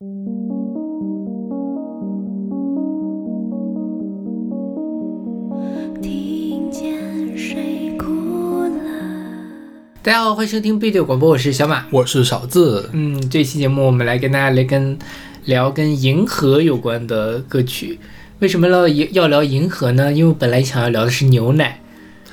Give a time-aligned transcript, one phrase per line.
[0.00, 0.08] 听
[6.70, 8.70] 见谁哭了？
[10.02, 11.84] 大家好，欢迎收听 B 六广播，我是小马。
[11.90, 14.98] 我是勺子，嗯，这期节目我们来跟大家来跟
[15.44, 17.98] 聊跟银河有关的歌曲。
[18.38, 20.10] 为什么要要聊银河呢？
[20.10, 21.79] 因为本来想要聊的是牛奶，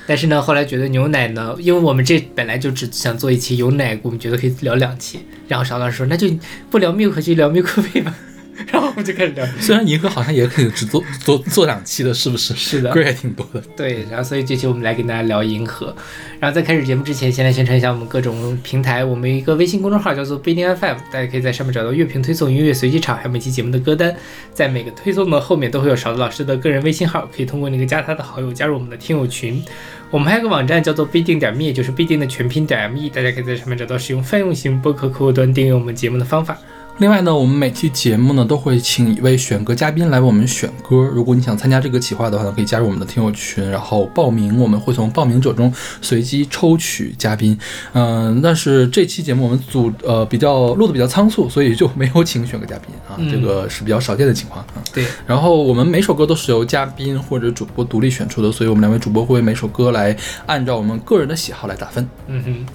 [0.07, 5.19] 但是呢，后来觉得牛奶呢，因为我们这本来就只想做一期有奶，我们觉得可以聊两期。
[5.47, 6.27] 然后勺老师说，那就
[6.71, 8.15] 不聊 milk 就聊 milk 味吧。
[8.71, 9.45] 然后我们就开始聊。
[9.59, 12.55] 虽然银河好像也可以只做做做两期的，是不是？
[12.55, 13.61] 是的歌也挺多的。
[13.75, 15.95] 对，然后所以这期我们来跟大家聊银河。
[16.39, 19.05] 然后在开始节目之前，先来宣传一下我们各种平台。
[19.05, 24.15] 我们一个微信公众号叫做不一定 FM，大家可以在上面找到乐评推送、音乐随机场，还有每期节目的歌单。
[24.55, 29.63] 在每个推送的后面都会有勺子老师的个人微信号，可以通过那个加他的好友加入我们的听友群。
[30.09, 36.57] 我们还有个网站叫做必定点 me，就是必定的全拼点 me，大家可以在上面找到使用泛用型播客客户端订阅我们节目的方法。
[36.99, 40.95] 另外呢，我们每期节目呢都会请一位选歌嘉宾来为我们选歌。
[40.95, 47.55] 如果你想参加这个企划的话呢，可以加入我们的听友群，然后报名，我们会从报名者中随机抽取嘉宾。
[47.93, 54.81] 嗯，但是这期节目我们组呃比较录的比较仓促，所以就没有请选歌嘉宾啊，嗯这个是比较少见的情况啊。
[54.91, 60.17] 对，然后我们每首歌都是由嘉宾或者主播独立选出的，所以我们两位主播会为每首歌来
[60.47, 62.09] 按照我们个人的喜好来打分。
[62.25, 62.65] 嗯哼，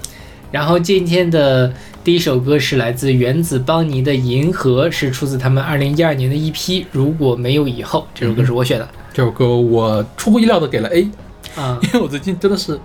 [0.52, 1.72] 然后今天的
[2.04, 8.00] 第一首歌是来自原子邦尼的《银河》，是出自他们二零一二年的一批《如果没有以后》。
[8.14, 8.88] 这首歌是我选的。
[9.14, 11.08] 这首歌我出乎意料的给了 A，
[11.56, 12.78] 啊， 因为我最近真的是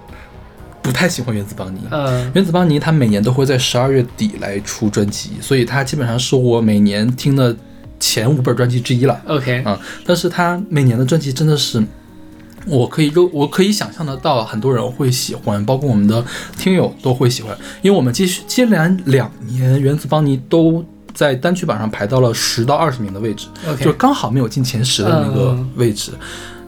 [0.82, 1.82] 不太喜欢原子邦尼。
[1.92, 7.56] 嗯原子邦尼他每年都会在十二月底来出专辑，所以他基本上是我每年听的
[8.00, 9.22] 前五本专辑之一了。
[9.26, 11.84] ，OK，啊，但是他每年的专辑真的是，
[12.68, 16.24] 我可以肉，我可以想象得到，很多人会喜欢，包括我们的
[16.58, 23.48] 听友都会喜欢，因为我们接续接连两年，原子邦尼都在单曲榜上排到了十到二十名的位置
[23.80, 26.12] 就刚好没有进前十的那个嗯位置。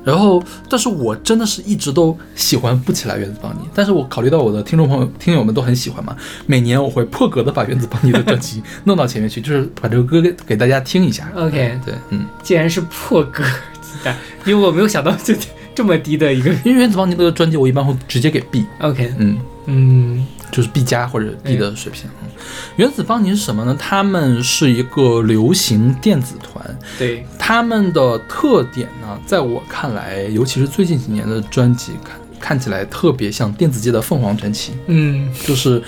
[0.02, 6.16] 然后，但是我真的是一直都喜欢不起来原子邦尼，但是我考虑到我的听众朋友、听友们都很喜欢嘛，
[6.48, 11.30] 每年我会破格的把原子邦尼的专辑 弄到前面去，就是把这个歌给给大家听一下。
[11.36, 12.26] OK，对，嗯。
[12.42, 13.44] 既然是破格
[13.82, 14.16] 鸡蛋，
[14.46, 15.36] 因为我没有想到这
[15.76, 20.28] 这么低的一个因为原子邦尼的专辑我一般会直接给 B，OK，嗯，嗯。
[20.52, 22.10] 就是 B 加或者 B 的水平。
[22.24, 22.30] 嗯。
[22.76, 23.78] 原子邦尼是什么呢？
[23.80, 35.32] 他们是一个流行电子团，对，他们的特点呢，在我看来，尤其是最近几年的专辑，看看起来特别像电子界的凤凰传奇，嗯。
[35.46, 35.80] 就是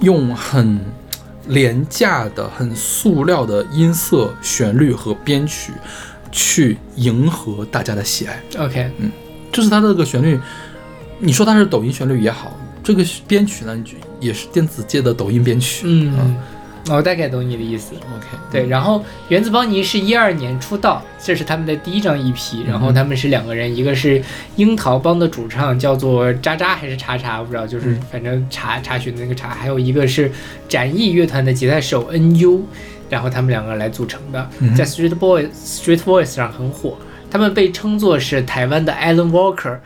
[0.00, 0.80] 用很
[1.46, 5.72] 廉价的、很塑料的音色、旋律和编曲
[6.32, 8.42] 去迎合大家的喜爱。
[8.58, 9.10] OK，嗯
[9.52, 10.38] 就是它这个旋律，
[11.18, 15.82] 你说它是抖音旋律也好，这个编曲呢就也是电子界的抖音编曲。
[15.86, 16.36] 嗯，
[16.88, 17.94] 我大概懂你的意思。
[17.94, 24.22] OK，对，然后原子邦尼是一二年出道，这是他们的第一张 EP，然后他们是两个人，一个是
[24.56, 30.30] 樱桃帮的主唱，叫做渣渣还是查查，我不知道，就是反正查查询的那个查，还有一个是
[30.68, 32.62] 展翼乐团的吉他手 NU，
[33.08, 36.96] 然后他们两个来组成的，嗯在 Street Boys Street Boys 上很火，
[37.30, 39.78] 他们被称作是台湾的 Alan Walker。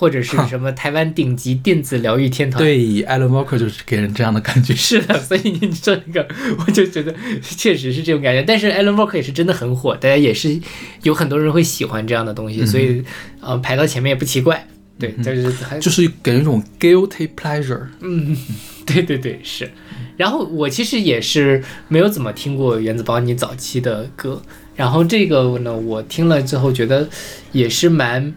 [0.00, 4.72] 或者是什么台湾顶级电子疗愈天团，对，Alan Walker 就是给人这样的感觉。
[4.74, 6.26] 是的，所以你说这个，
[6.58, 8.42] 我就觉得确实是这种感觉。
[8.42, 10.58] 但是 Alan Walker 也是真的很火，大家也是
[11.02, 13.04] 有很多人会喜欢这样的东西，所以
[13.42, 14.66] 呃排到前面也不奇怪。
[14.98, 17.82] 对，就是还就是给人一种 guilty pleasure。
[18.00, 18.34] 嗯，
[18.86, 19.70] 对对对是。
[20.16, 24.40] 然后我其实也是没有怎么听过原子邦尼早期的歌，
[24.74, 27.06] 然后这个呢，我听了之后觉得
[27.52, 28.34] 也是蛮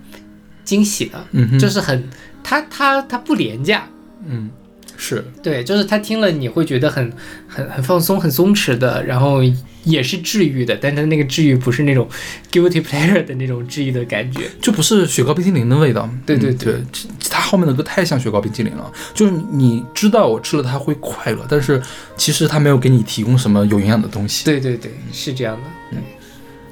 [0.64, 2.10] 惊喜的，嗯哼，就是很
[2.44, 3.88] 它它它不廉价，
[4.28, 4.50] 嗯，
[4.98, 7.12] 是对，就是他听了你会觉得很
[7.48, 9.42] 很很放松、很松弛的，然后
[9.84, 12.08] 也是治愈的，但他那个治愈不是那种
[12.52, 14.50] guilty pleasure 的那种治愈的感觉。
[14.62, 16.10] 就不是雪糕冰淇淋的味道。
[16.26, 16.82] 对对嗯对，
[17.30, 21.82] 它后面的歌太像雪糕冰淇淋了，就是你知道我吃了它会快乐，但是
[22.16, 24.46] 其实它没有给你提供什么有营养的东西。
[24.46, 25.64] 对对对，是这样的。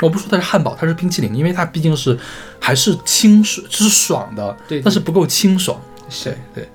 [0.01, 2.17] 我不说它是汉堡，它是冰淇淋，因为它毕竟是
[2.59, 5.79] 还是清爽，是爽的，对对但是不够清爽。
[6.09, 6.67] 是对，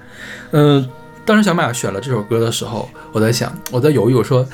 [0.53, 0.89] 嗯、
[1.27, 4.47] 当时小马选了这首歌的时候，我在想，我在犹豫，我说，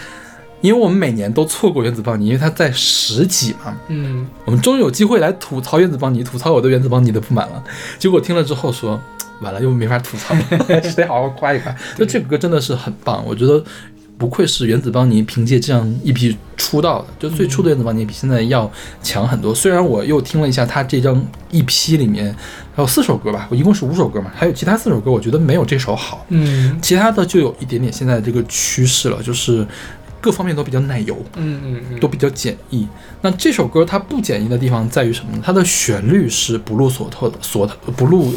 [0.60, 7.62] 因为我们每年都错过原子邦尼，因为它在十几嘛，嗯，我们终于有机会来吐槽原子邦尼，吐槽我对原子邦尼的不满了。
[7.98, 9.00] 结果听了之后说，
[9.40, 10.34] 完了又没法吐槽，
[10.82, 11.72] 是得好好夸一夸。
[11.96, 13.62] 就这个歌真的是很棒，我觉得
[14.22, 18.70] 不愧是原子邦尼凭借这样一批出道的，就最初的原子邦尼比现在要
[19.02, 19.52] 强很多。
[19.52, 21.20] 虽然我又听了一下他这张
[21.50, 22.32] 一批里面
[22.72, 26.24] 还有四首歌吧，我一共是五首歌嘛，还有其他四首歌，我觉得没有这首好。
[26.28, 29.66] 嗯其他的就有一点点现在这个趋势了，就是
[30.20, 32.86] 各方面都比较奶油，嗯嗯嗯，都比较简易。
[33.22, 35.42] 那这首歌它不简易的地方在于什么呢？
[35.44, 38.32] 它的旋律是不落俗套的，俗不落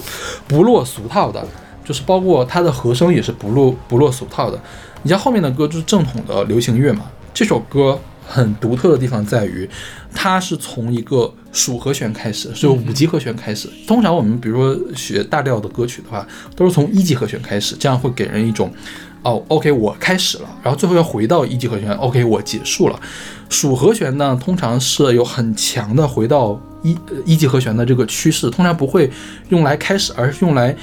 [0.48, 1.48] 不落俗套的，
[1.86, 4.60] 就是包括它的和声也是不落不落俗套的。
[5.06, 9.70] 你像后面的歌就是正统的流行乐嘛，这首歌很独特的地方在于，
[10.16, 13.70] 它是从一个属和弦开始，是由五级和弦开始。
[13.86, 18.74] 通常我们比如说学大调的歌曲的话，都是从一级和弦开始，这样会给人一种。
[19.22, 23.00] 哦，OK，我开始了，然后最后要回到一级和弦，OK，我结束了。
[23.48, 29.10] 属和弦呢，通常是有很强的回到一一级和弦的这个趋势，通常不会
[29.50, 30.76] 用来开始，而是用来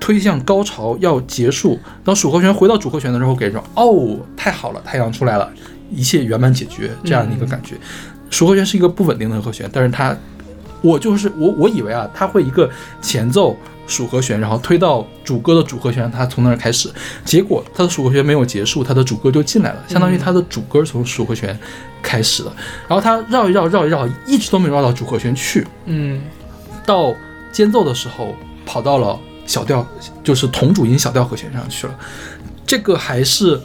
[0.00, 1.78] 推向高潮要结束。
[2.04, 5.50] 当属和弦回到主和弦的时候，给人哦，太好了，太阳出来了，
[5.90, 7.76] 一切圆满解决这样的一个感觉。
[8.30, 10.16] 属和弦是一个不稳定的和弦，但是它，
[10.82, 12.70] 我就是我，我以为啊，它会一个
[13.00, 13.56] 前奏。
[13.86, 16.88] 属和弦，然后推到主歌的主和弦，它从那儿开始，
[17.22, 21.54] 结果它的属和弦没有结束，它的主歌就进来了，相当于它的主歌从属和弦
[22.02, 22.56] 开始了，
[22.88, 26.18] 然后它绕一绕，绕一绕，一直都没绕到主和弦去，嗯，
[26.86, 27.14] 到
[27.52, 29.86] 间奏的时候跑到了小调，
[30.22, 31.94] 就是同主音小调和弦上去了，
[32.66, 33.60] 这个还是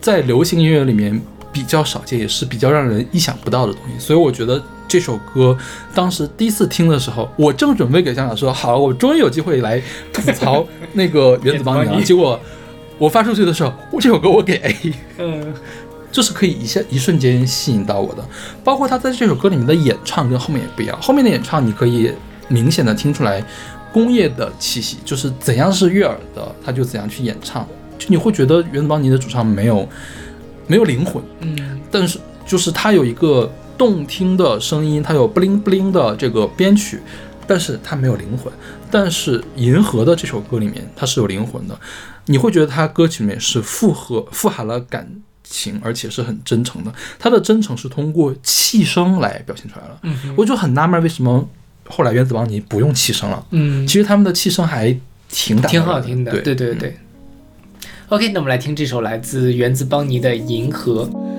[0.00, 1.20] 在流行音乐里面
[1.52, 4.62] 比较少见，也是比较让人意想不到的东西，所以我觉得。
[4.90, 5.56] 这首歌
[5.94, 9.80] 当时第一次听的时候，我正准备给香港说好，我终于有机会来
[10.12, 12.02] 吐槽 那个原子邦尼了。
[12.02, 12.36] 结果
[12.98, 15.54] 我发出去的时候，这首歌我给 A，嗯，
[16.10, 18.24] 就是可以一下一瞬间吸引到我的。
[18.64, 22.12] 包括他在这首歌里面的演唱跟后面也不一样，后面的演唱你可以
[22.48, 23.40] 明显的听出来
[23.92, 27.66] 工业的气息，就是怎样是悦耳的，他就怎样去演唱，
[27.98, 29.88] 就你会觉得原子邦尼的主唱没有
[30.66, 33.50] 没有灵魂，嗯，但是就是他有一个。
[33.80, 37.00] 动听的声音，他有不灵不灵的这个编曲，
[37.46, 38.52] 但是他没有灵魂。
[38.90, 41.80] 但是《银河》的这首歌里面，它是有灵魂的，
[42.26, 45.10] 你会觉得他歌曲里面是复合富含了感
[45.42, 46.92] 情，而且是很真诚的。
[47.18, 49.98] 他的真诚是通过气声来表现出来了。
[50.02, 51.48] 嗯，我就很纳闷，为什么
[51.90, 53.44] 后来原子邦尼不用气声了？
[53.50, 54.96] 嗯，其实他们的气声还
[55.28, 56.32] 挺挺好听的。
[56.32, 56.96] 对对对对。
[58.08, 61.04] OK，那我们来听这首来自原子邦尼的《银河》。
[61.10, 61.29] 寂寞的银河，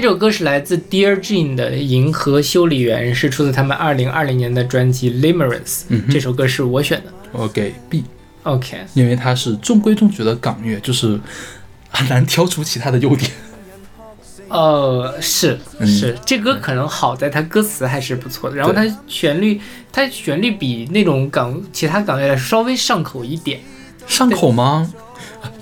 [0.00, 5.60] 这首歌是来自 Dear Jane 的《银河修理员》，是出自他们二零二零年的专辑《Limerence》。
[5.88, 7.12] 嗯这首歌是我选的。
[7.32, 11.20] 我给 B，OK，因为它是中规中矩的港乐，就是
[11.90, 13.30] 很难挑出其他的优点。
[14.48, 19.60] 呃，是嗯是，这歌可能好在它歌词还是不错的，然后它旋律，
[19.92, 23.60] 它旋律比那种港其他港乐来说稍微上口一点。
[24.06, 24.90] 上口吗？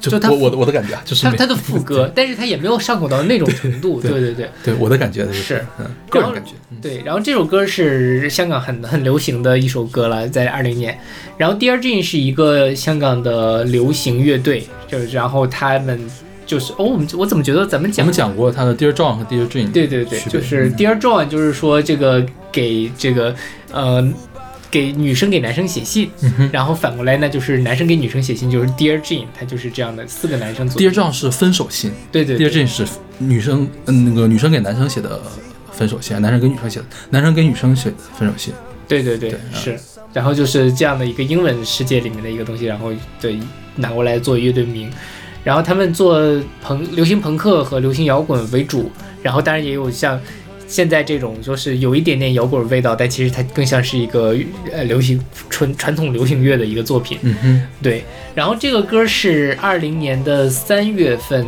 [0.01, 4.01] 就他我我的我的感觉啊，就是没它它的副歌，但是他也没有上口到那种程度。
[4.01, 7.03] 对对对对对我的感觉是是嗯个人感觉，嗯对。
[7.05, 10.99] 然后这首歌是香港很很流行的一首歌了，在二零年。
[11.37, 16.01] 然后 Dear Jane 是一个香港的流行乐队，就是然后他们
[16.45, 23.35] 就是哦，我们我怎么觉得咱们讲我们讲过他的 Dear John 和 Dear Jane，对对对，就是嗯 Dear John，就是说这个给这个
[23.73, 24.03] 呃
[24.71, 30.79] 给女生给男生写信，嗯然后反过来呢就是男生给女生写信，就是 Dear Jane，他就是这样的四个男生组。
[30.79, 32.87] ，Dear John 是分手信对对，Dear Jane 是
[33.19, 35.21] 女生嗯那个女生给男生写的
[35.73, 38.53] 分手信，男生给女生写的，男生给女生写的分手信。
[38.87, 39.79] 对对对对嗯是，
[40.13, 43.39] 然后就是这样的一个英文世界里面的一个东西，然后对
[43.77, 44.91] 拿过来做乐队名。
[45.45, 46.21] 然后他们做
[46.61, 48.91] 朋流行朋克和流行摇滚为主，
[49.23, 50.21] 然后当然也有像
[50.69, 54.37] 现在这种就是有一点点摇滚味道，但其实它更像是一个
[54.71, 57.19] 呃流行纯传统流行乐的一个作品。
[57.23, 61.47] 嗯哼，对，然后这个歌是二零年的三月份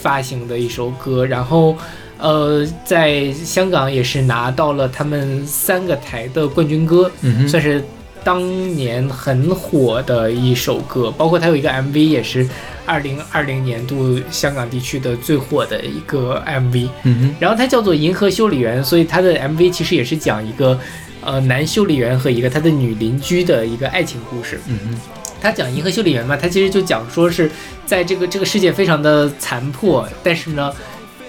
[0.00, 1.76] 发行的一首歌，然后
[2.18, 7.84] 呃，在香港也是拿到了他们三个台的冠军歌，嗯哼，算是
[8.24, 8.42] 当
[8.74, 12.48] 年很火的一首歌，包括它有一个 MV 也是
[12.88, 16.88] 二零二零年度香港地区的最火的一个 MV。
[17.02, 20.80] 嗯哼，然后它叫做《银河修理员》，所以它的 MV 其实也是讲一个
[21.20, 24.58] 呃男修理员和一个他的女邻居的一个爱情故事。
[24.66, 24.98] 嗯哼，
[25.40, 27.50] 他讲银河修理员嘛，他其实就讲说是
[27.84, 30.72] 在这个这个世界非常的残破，但是呢，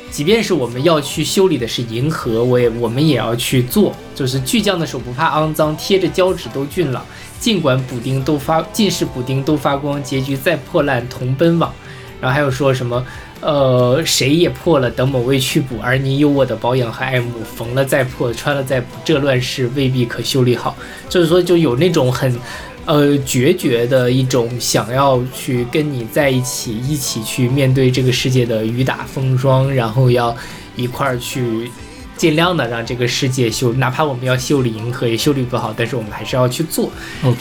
[0.09, 7.05] 即便是我们要去修理的是银河，我也我们也要去做，就是巨匠的手不怕肮脏，贴着胶纸都俊朗，
[7.39, 11.73] 尽管补丁都发，尽是补丁都发光，结局再破烂同奔往。
[12.21, 13.05] 然后还有说什么，
[13.39, 20.75] 呃，谁也破了，等某位去补，而你有我的保养和爱慕，缝了再破，穿了再补，这乱世未必可修理好。
[21.07, 22.37] 就是说，就有那种很，
[22.83, 30.35] 呃，决绝的一种想要去跟你在一起，一起去面对这个世界的雨打风霜，然后要
[30.75, 31.71] 一块儿去。
[32.19, 36.91] 尽量的让这个世界修，哪怕我们要修理银河也修理不好，但是我们还是要去做。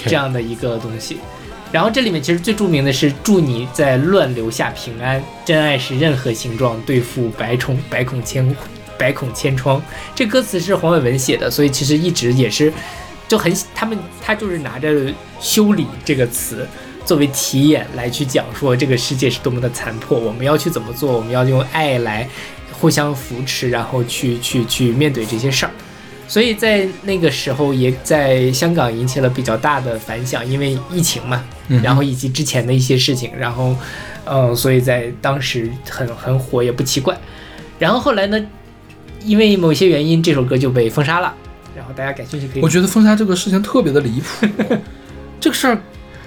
[0.06, 1.18] 这样的一个东西。
[1.72, 8.56] 然后这里面其实最著名的是“祝你在乱流下平安，真爱是任何形状，对付百孔百孔千
[8.96, 9.82] 百孔千疮”。
[10.14, 12.72] 这歌词是黄伟文写的，所以其实一直也是
[13.26, 16.64] 就很他们他就是拿着“修理”这个词
[17.04, 22.28] 作为题眼来去讲说这个世界是多么的残破，我们要去怎么做，我们要用爱来
[22.80, 25.72] 互相扶持，然后去去去面对这些事儿。
[26.26, 31.42] 所以在那个时候，也在香港引起了比较大的反响，因为疫情嘛，
[31.82, 33.74] 然后以及之前的一些事情，然后，
[34.26, 37.16] 嗯、所以在当时很很火，也不奇怪。
[37.78, 38.38] 然后后来呢，
[39.24, 41.34] 因为某些原因，这首歌就被封杀了。
[41.74, 44.46] 然后大家感兴趣可以我觉得封杀这个事情特别的离谱，
[45.40, 45.80] 这个事儿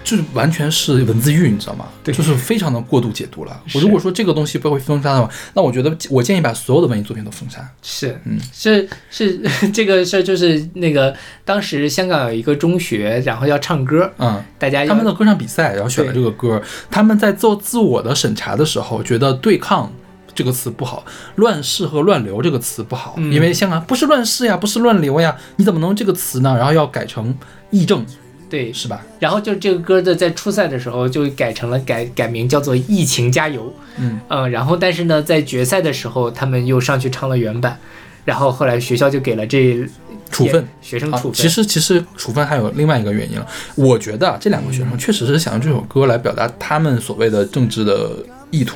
[0.04, 1.86] 就是完全是文字狱，你知道吗？
[2.04, 3.62] 对就是非常的过度解读了。
[3.74, 7.60] 我如果说这个东西不会封杀的话，那我觉得我建议把所有的文艺作品都封杀。
[7.82, 9.40] 是，嗯是是
[9.72, 11.16] 这个事儿，就是那个
[11.46, 19.92] 当时香港有一个中学，然后要唱歌，嗯，大家他们的歌唱比赛，然后选了这个歌，他们在做自我的审查的时候，觉得对抗。
[20.34, 21.04] 这个词不好，
[21.36, 26.56] 乱世和乱流这个词不好，嗯因为香港不是乱世呀，不是乱流呀，你怎么能用这个词呢？
[26.58, 27.36] 然后要改成
[27.70, 28.06] 议政，
[28.52, 29.02] 对，是吧？
[29.18, 33.64] 然后就这个歌的在初赛的时候就改成了改改名叫做《疫情加油》，
[33.98, 37.80] 嗯嗯，然后但是呢，在决赛的时候他们又上去唱了原版，
[38.26, 39.88] 然后后来学校就给了这
[40.30, 41.34] 处分啊学生处分。
[41.34, 48.12] 其实其实处分还有另外一个原因了，我觉得啊这两个学生确实是想用这首歌来表达他们所谓的政治的
[48.50, 48.76] 意图，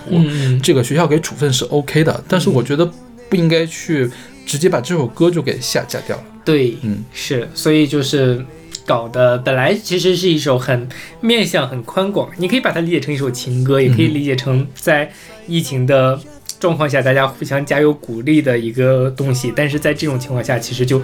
[0.63, 2.89] 这个学校给处分是 OK 的，但是我觉得
[3.29, 4.09] 不应该去
[4.45, 6.23] 直接把这首歌就给下架掉了。
[6.45, 8.45] 对，嗯，是，所以就是
[8.85, 10.87] 搞的本来其实是一首很
[11.19, 15.11] 面向很宽广，你可以把它理解成一首情歌，也可以理解成在
[15.47, 16.19] 疫情的
[16.59, 21.01] 状况下大家互相加油鼓励的一个东西，但是在这种情况下，其实就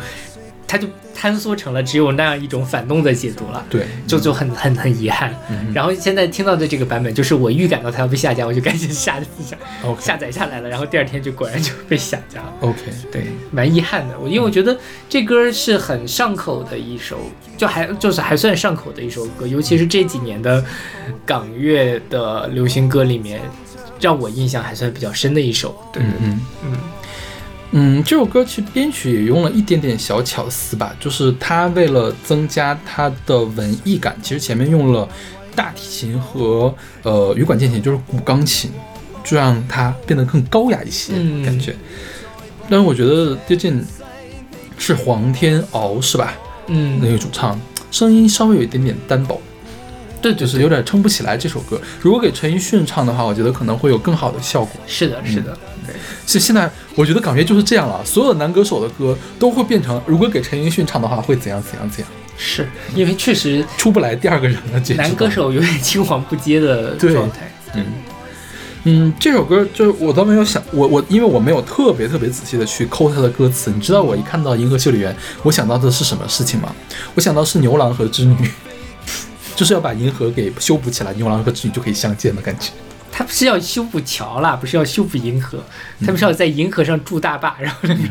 [0.67, 3.63] 它就坍缩成了只有那样一种反动的解读了。
[3.69, 9.57] 对，就就很很很遗憾，嗯然后现在听到的这个版本，就是我预感到它要被下架，我就赶紧下 下
[9.99, 12.53] 下载下来了，然后第二天就果然就被下架了。
[12.61, 12.79] OK，
[13.11, 14.17] 对，蛮遗憾的。
[14.19, 14.77] 我因为我觉得
[15.09, 17.19] 这歌是很上口的一首，
[17.57, 20.63] 就还就是还算上口的一首歌，尤其是这几年的
[21.25, 23.41] 港乐的流行歌里面，
[23.99, 25.75] 让我印象还算比较深的一首。
[25.91, 26.29] 对对对，
[26.63, 26.77] 嗯
[27.73, 35.07] 嗯这首歌其实编曲也用了一点点小巧思吧，就是他为了增加它的文艺感，其实前面用了
[35.55, 36.73] 大提琴和
[37.03, 38.69] 呃羽管键琴，就是古钢琴，
[39.23, 41.75] 就让它变得更高雅一些、嗯感觉。
[42.69, 43.81] 但是我觉得接近
[44.77, 46.33] 是黄天敖是吧？
[46.67, 47.59] 嗯那嗯，个主唱
[47.89, 49.41] 声音稍微有一点点单薄，
[50.21, 51.79] 对，就是有点撑不起来这首歌。
[51.99, 54.79] 如果给陈奕迅唱的话，我觉得可能会有更好的效果。
[54.85, 64.79] 是的，是的，对现现在我觉得港乐就是这样了，所有的男歌手的歌都会变成，如果给陈奕迅唱的话，会怎样怎样怎样，是因为确实出不来第二个人了。
[64.79, 67.51] 这男歌手有点青黄不接的状态。
[67.73, 67.85] 嗯
[68.83, 75.13] 嗯，这首歌就是我倒没有想，我我因为我没有特别特别仔细的去抠他的歌词，你知道我一看到《银河修理员》，
[75.43, 76.73] 我想到的是什么事情吗？
[77.13, 78.35] 我想到是牛郎和织女，
[79.61, 82.71] 就是要把银河给修补起来，牛郎和织女就可以相见的感觉。
[83.11, 85.63] 他不是要修补桥啦，不是要修补银河，
[85.99, 88.01] 他们是要在银河上筑大坝，然后那个，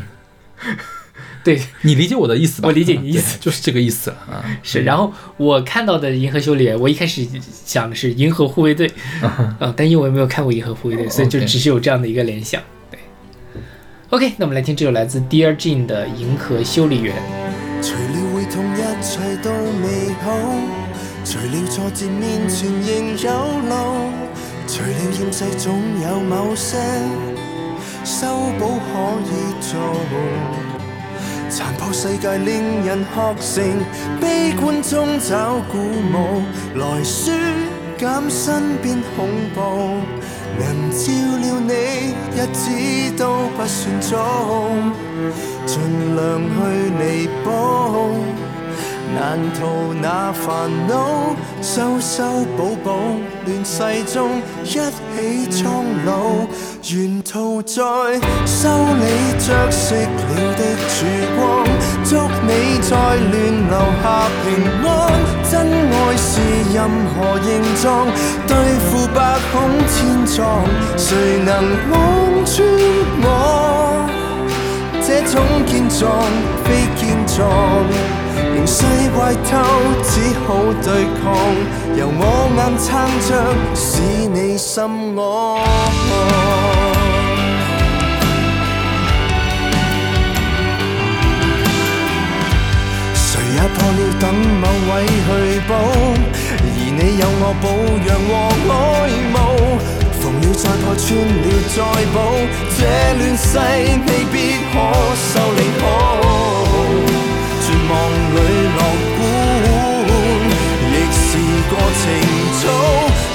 [1.43, 2.69] 对，你理解我的意思吧？
[2.69, 4.41] 我理解你意思 就是这个意思啊。
[4.63, 4.83] 是。
[4.83, 7.27] 然后我看到的《银河修理员》，我一开始
[7.65, 8.89] 想的是银河护卫队，
[9.59, 12.61] 嗯，但因为我也没有看过银河护卫队，所以就只是有这样的一个联想。
[12.89, 12.97] 对
[14.11, 17.13] ，OK，那我们来听这首来自 Dear Jane 的《银河修理员》。
[17.83, 20.50] 除了會痛，一切都美好；除了
[21.81, 23.31] 挫折面前仍有
[23.67, 24.11] 路；
[24.67, 24.87] 除了
[25.19, 26.77] 厌世，總有某些
[28.03, 28.27] 修
[28.59, 28.93] 補可
[29.25, 29.79] 以做。
[31.49, 33.63] 殘破世界令人学成，
[34.21, 36.43] 悲觀中找鼓舞，
[36.75, 37.31] 來舒
[37.97, 39.97] 減身邊恐怖。
[40.59, 41.73] 能照料你，
[42.37, 42.69] 日子
[43.17, 44.69] 都不算早。
[45.65, 45.79] 盡
[46.13, 46.57] 量去
[47.01, 47.49] 彌補，
[49.13, 50.93] 難逃那煩惱，
[51.61, 52.23] 修修
[52.57, 52.87] 補補，
[53.45, 54.81] 亂世中一起
[55.51, 56.47] 苍老，
[56.83, 57.75] 沿途在
[58.45, 59.03] 修理
[59.37, 60.95] 着熄了的曙
[61.37, 61.39] 光，
[62.03, 62.09] 祝
[62.45, 62.49] 你
[62.81, 62.89] 在
[63.31, 63.33] 亂
[63.69, 64.03] 留下
[64.43, 64.47] 平
[64.83, 64.89] 安。
[65.51, 66.31] 真愛是
[66.73, 66.79] 任
[67.11, 67.49] 何形
[67.81, 67.85] 狀，
[68.47, 69.19] 對付百
[69.51, 69.53] 孔
[69.87, 69.93] 千
[70.25, 70.39] 瘡，
[70.95, 71.09] 誰
[71.43, 71.49] 能
[71.91, 71.93] 望
[72.45, 72.55] 穿
[73.23, 73.25] 我？
[75.01, 75.99] 這種健壯
[76.63, 77.37] 非健壯，
[78.71, 79.19] 形勢壞
[79.51, 79.51] 透，
[80.01, 80.13] 只
[80.47, 80.47] 好
[80.81, 80.87] 对
[81.19, 81.21] 抗。
[81.97, 82.23] 由我
[82.55, 82.87] 硬撑
[83.27, 83.29] 着，
[83.75, 83.83] 使
[84.31, 84.81] 你心
[85.19, 85.21] 安。
[93.13, 94.23] 谁也破了等
[94.61, 95.27] 某位去
[95.67, 95.69] 补，
[96.63, 97.67] 而你有我保
[98.07, 98.31] 養和
[98.71, 98.73] 爱
[99.33, 99.35] 慕。
[100.21, 101.77] 縫了再破，穿了再
[102.13, 102.15] 补。
[102.77, 102.79] 这
[103.19, 103.49] 乱世
[104.07, 104.35] 未必
[104.71, 104.73] 可
[105.19, 105.83] 修理好。
[107.63, 107.91] 绝望
[108.33, 108.37] 里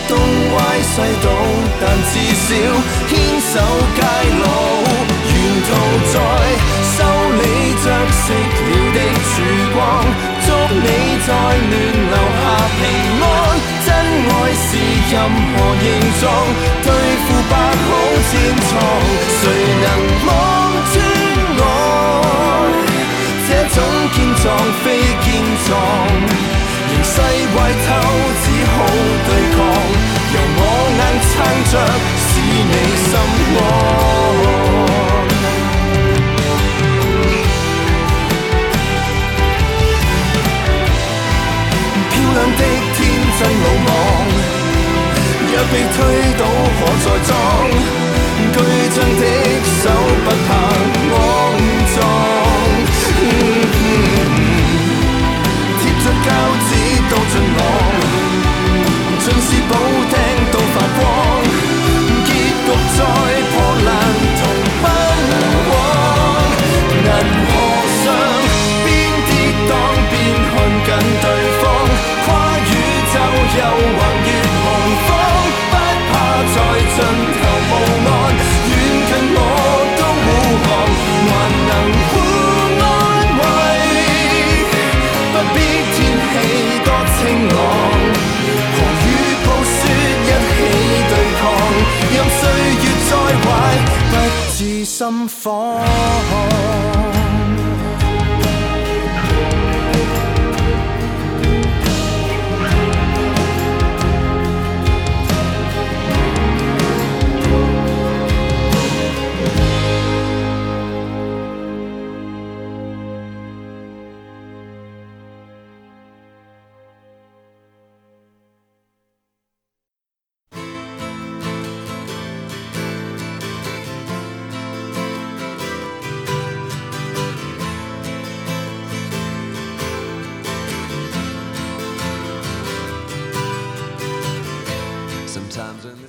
[0.09, 0.11] 東
[0.55, 1.27] 歪西倒，
[1.81, 2.15] 但至
[2.47, 2.49] 少
[3.09, 3.55] 牽手
[3.97, 4.01] 偕
[4.43, 4.45] 老。
[5.27, 5.35] 沿
[5.67, 5.69] 途
[6.13, 6.15] 在
[6.95, 6.97] 修
[7.39, 7.43] 理
[7.83, 8.25] 着熄
[8.57, 9.35] 了的曙
[9.75, 9.77] 光，
[10.47, 10.87] 祝你
[11.27, 11.75] 在暖
[12.11, 12.45] 留下
[12.79, 12.81] 平
[13.21, 13.25] 安。
[13.85, 13.89] 真
[14.29, 14.69] 愛是
[15.11, 15.15] 任
[15.53, 15.85] 何形
[16.21, 16.25] 狀，
[16.83, 16.89] 對
[17.25, 17.53] 付百
[17.87, 17.89] 孔
[18.29, 18.33] 千
[18.67, 18.73] 瘡，
[19.41, 19.43] 誰
[19.83, 19.85] 能
[20.27, 20.29] 望
[20.93, 20.95] 穿
[21.59, 21.63] 我？
[23.49, 23.77] 這種
[24.15, 24.45] 健壯
[24.83, 24.85] 非
[25.25, 25.27] 健。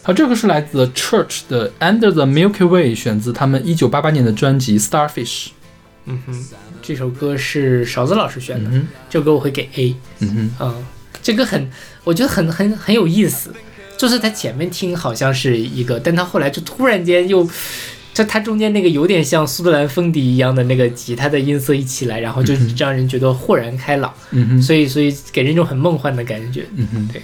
[0.07, 5.47] 好，这个是来自 Church 的《Under the Milky Way》，选自他们一九八八年的专辑《Starfish》。
[6.05, 6.45] 嗯哼，
[6.81, 9.93] 这首歌是勺子老师选的，嗯这首歌我会给 A。
[10.19, 10.85] 嗯哼，嗯嗯，
[11.21, 11.69] 这个很，
[12.05, 13.53] 我觉得很很很有意思，
[13.97, 17.45] 就是他前面听好像是一个，但他后来就突然间又，
[18.13, 26.65] 就他中间那个有点像苏格兰风笛一样的那个吉他的音色一起来，然后就让人觉得豁然开朗，嗯哼，所以所以给人一种很梦幻的感觉。
[26.77, 27.21] 嗯哼，对。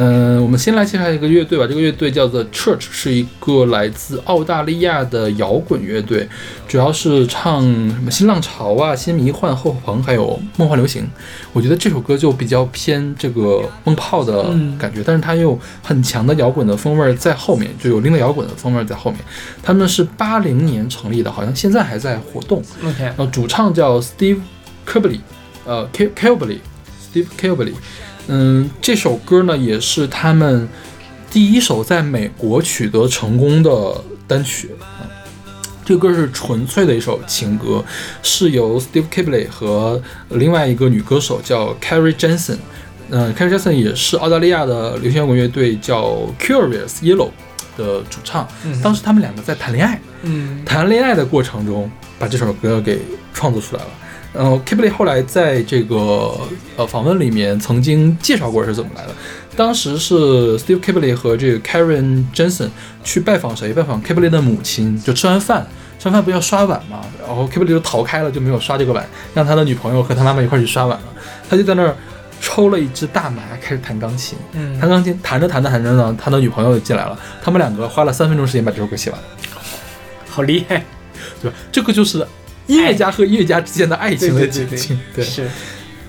[0.00, 1.66] 嗯，我们先来介绍一个乐队吧。
[1.66, 6.28] 这个乐队叫做 Church，是一个来自澳大利亚的摇滚乐队，
[6.68, 11.04] 主要是唱什么新浪潮啊、新迷幻、后朋，还有梦幻流行。
[11.52, 19.20] 我觉得这首歌就比较偏这个梦泡的嗯感觉，但是它又很强的摇滚的风味儿在后面，就有另类摇滚的风味儿在后面。
[19.64, 22.62] 他们是八零年成立的，好像现在还在活动。
[22.84, 24.38] OK，然后主唱叫 Steve
[24.86, 25.18] Kilbey，
[25.64, 27.72] 呃，K Kilbey，Steve Kilbey。
[28.28, 30.68] 嗯，这首歌呢也是他们
[31.30, 33.70] 第一首在美国取得成功的
[34.26, 34.70] 单曲。
[34.80, 35.04] 啊
[35.84, 37.82] 这个歌是纯粹的一首情歌，
[38.22, 42.58] 是由 Steve Kilbey 和另外一个女歌手叫 Carrie Jensen，
[43.08, 47.30] 嗯、c a r r ie Jensen 也是澳大利亚的流行摇滚乐队叫 Curious Yellow
[47.78, 48.46] 的主唱。
[48.66, 53.00] 嗯当时他们两个在谈恋爱，嗯谈恋爱的过程中，把这首歌给
[53.32, 53.88] 创作出来了。
[54.32, 56.38] 然后 Kipley 后来在这个
[56.76, 59.14] 呃访问里面曾经介绍过是怎么来的。
[59.56, 62.68] 当时是 Steve Kipley 和这个 Karen Jensen
[63.02, 63.72] 去拜访谁？
[63.72, 65.00] 拜访 Kipley 的母亲。
[65.02, 65.66] 就吃完饭，
[65.98, 71.06] 吃完饭不要刷碗嘛，然后 Kipley 就逃开了，就没有刷这个碗，让他的女朋友和他妈妈一块去刷碗了。
[71.50, 71.96] 他就在那儿
[72.40, 74.38] 抽了一支大麻，开始弹钢琴。
[74.52, 77.18] 嗯，弹钢琴，弹着弹着弹着呢，他的女朋友就进来了。
[77.42, 79.18] 他们两个花了三分钟时间把这首歌写完。
[80.28, 80.84] 好厉害，
[81.42, 81.56] 对吧？
[81.72, 82.24] 这个就是
[82.68, 84.98] 音乐家和音乐家之间的爱情的结晶。
[85.14, 85.50] 对，是，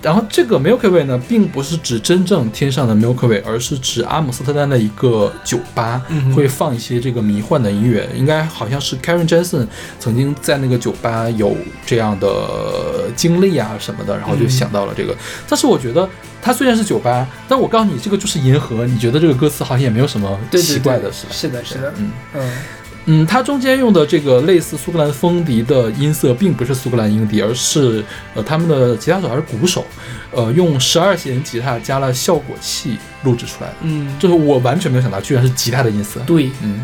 [0.02, 8.08] 然后这个 Milky Way 呢，并不是指真正天上的 Milky Way，而是指阿姆斯特丹的一个酒吧，嗯会放一些这个迷幻的音乐。
[8.16, 9.68] 应该好像是 Karen Jensen
[10.00, 15.16] 曾经在那个酒吧有这样的经历啊什么的，然后就嗯想到了这个。
[15.50, 16.08] 但是我觉得
[16.42, 21.34] 它虽然是酒吧，但我告诉你，这个就是银河，你觉得这个歌词好像也没有什么奇怪的，是吧？
[21.34, 22.12] 是的，是的，嗯。
[22.36, 22.52] 嗯嗯，
[23.26, 28.04] 它中间用的这个类似苏格兰风笛的音色，并不是苏格兰音笛，而是
[28.36, 29.86] 呃他们的吉他手还是鼓手，
[30.32, 33.76] 呃用十二弦吉他加了效果器录制出来的。
[33.82, 36.20] 嗯，就是我完全没有想到，居然是吉他的音色。
[36.28, 36.82] 对，嗯，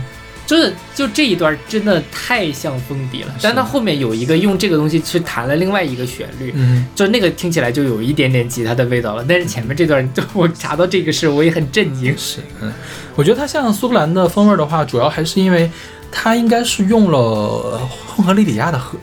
[0.47, 9.25] 就是就这一段真的太像风笛了，但它后面有一个用这个东西去弹了另外一个旋律，嗯，就那个听起来就有一点点吉他的味道了。
[9.27, 12.15] 但是前面这段，就我查到这个事，我也很震惊。
[12.17, 12.71] 是，嗯，
[13.15, 15.69] 我觉得它像苏格兰的风味的话，主要还是因为
[16.11, 18.97] 它应该是用了呃混合利底亚的和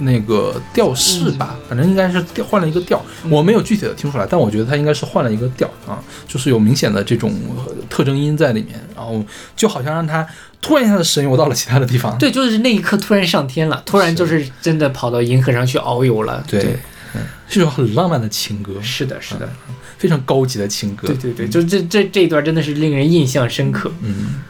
[0.00, 9.24] 那个调式吧，反正应该是调换了一个调，我没有具体的听出来，但我觉得他应该是换了一个调啊，就是有明显的这种呃特征音在里面，然后
[9.56, 10.26] 就好像让他
[10.60, 12.16] 突然一下子神游到了其他的地方。
[12.18, 16.44] 对，就是那一刻突然上天了，突然就是真的跑到银河上去遨游了。
[16.46, 16.78] 对
[17.14, 19.48] 嗯，是一首很浪漫的情歌，是的，是的，
[19.96, 21.08] 非常高级的情歌。
[21.08, 23.90] 对对对，就这这这一段真的是令人印象深刻。
[24.02, 24.42] 嗯。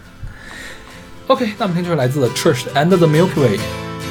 [1.27, 3.59] OK，那我们听就是来自 Church 的 Under the Milky Way。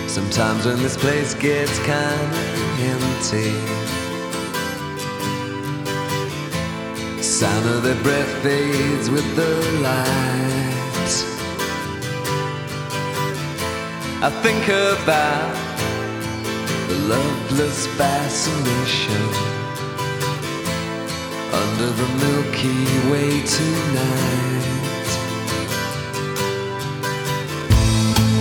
[0.08, 2.36] Sometimes when this place gets kinda
[2.80, 3.52] empty,
[7.20, 11.24] sound of their breath fades with the light.
[14.22, 15.56] I think about
[16.88, 19.28] the loveless fascination
[21.52, 24.75] under the Milky Way tonight.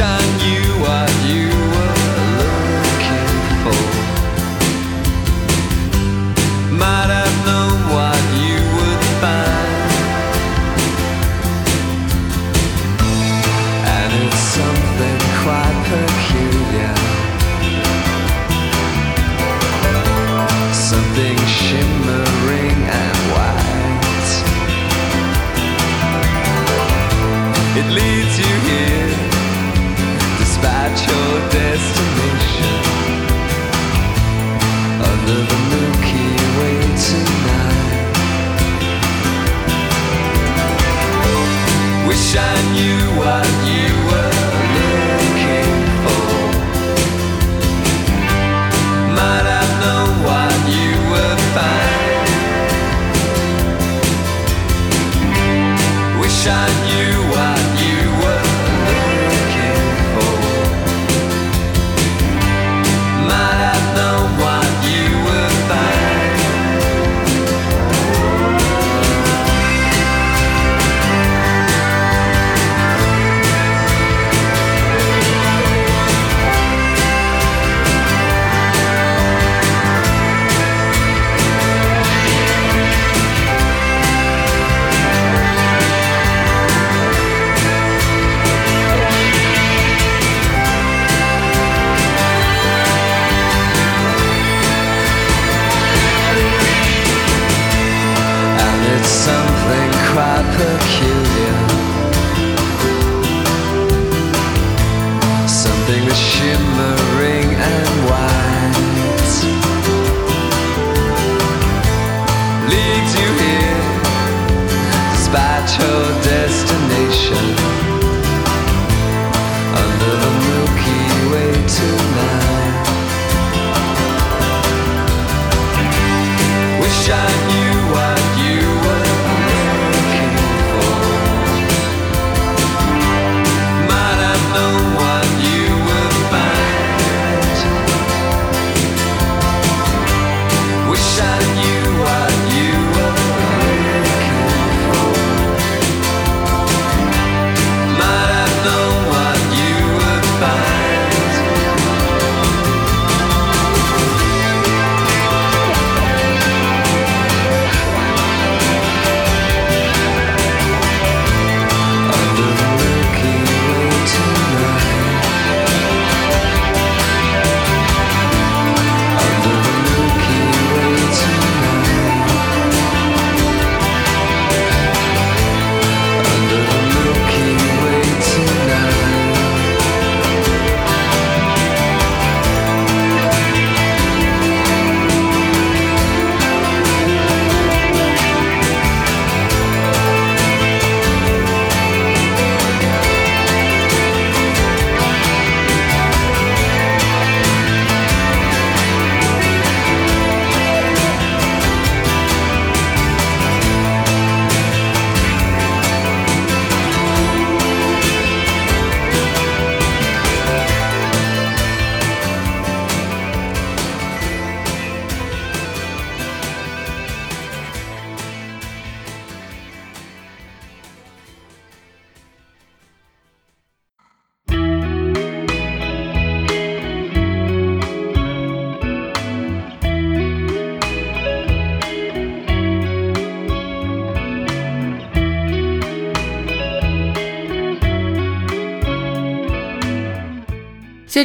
[0.00, 1.96] I knew what you were
[2.86, 3.26] looking
[3.64, 3.82] for.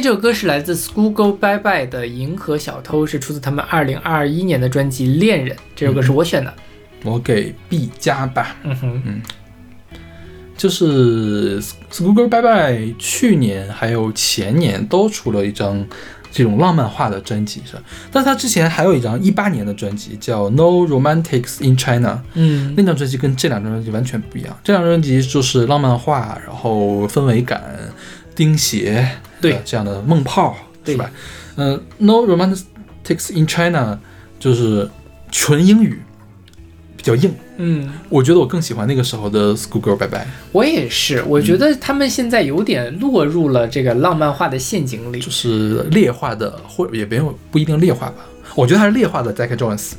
[0.00, 5.56] 这首歌是来自 School Go Bye Bye 的《银河小偷》，是出自他们二零二一年的专辑《恋人》。
[5.76, 6.52] 这首歌是我选的。
[7.04, 8.56] 我给 B 加吧。
[8.64, 9.22] 嗯哼，嗯
[10.56, 15.86] 就是 School Go Bye Bye 去年还有前年都出了一张
[16.32, 17.82] 这种浪漫化的专辑，是吧？
[18.10, 24.58] 但是他之前还有一张一八年的专辑叫 No Romantics in China，嗯那张专辑跟这两张专辑完全不一样。
[24.64, 27.62] 这两张专辑就是浪漫化，然后氛围感、
[28.34, 29.08] 钉鞋，
[29.50, 31.10] 对呃这样的梦泡，对是吧？
[31.56, 33.98] 嗯、n o Romantics in China
[34.40, 34.88] 就是
[35.30, 36.00] 纯英语，
[36.96, 37.32] 比较硬。
[37.56, 40.26] 嗯，我觉得我更喜欢那个时候的 Schoolgirl 拜拜。
[40.50, 45.20] 我也是，我觉得他们现在有点落入了这个浪漫化的陷阱里。
[45.20, 48.26] 就是劣化的，或也没有不一定劣化吧。
[48.56, 49.92] 我觉得他是劣化的 Decca Jones，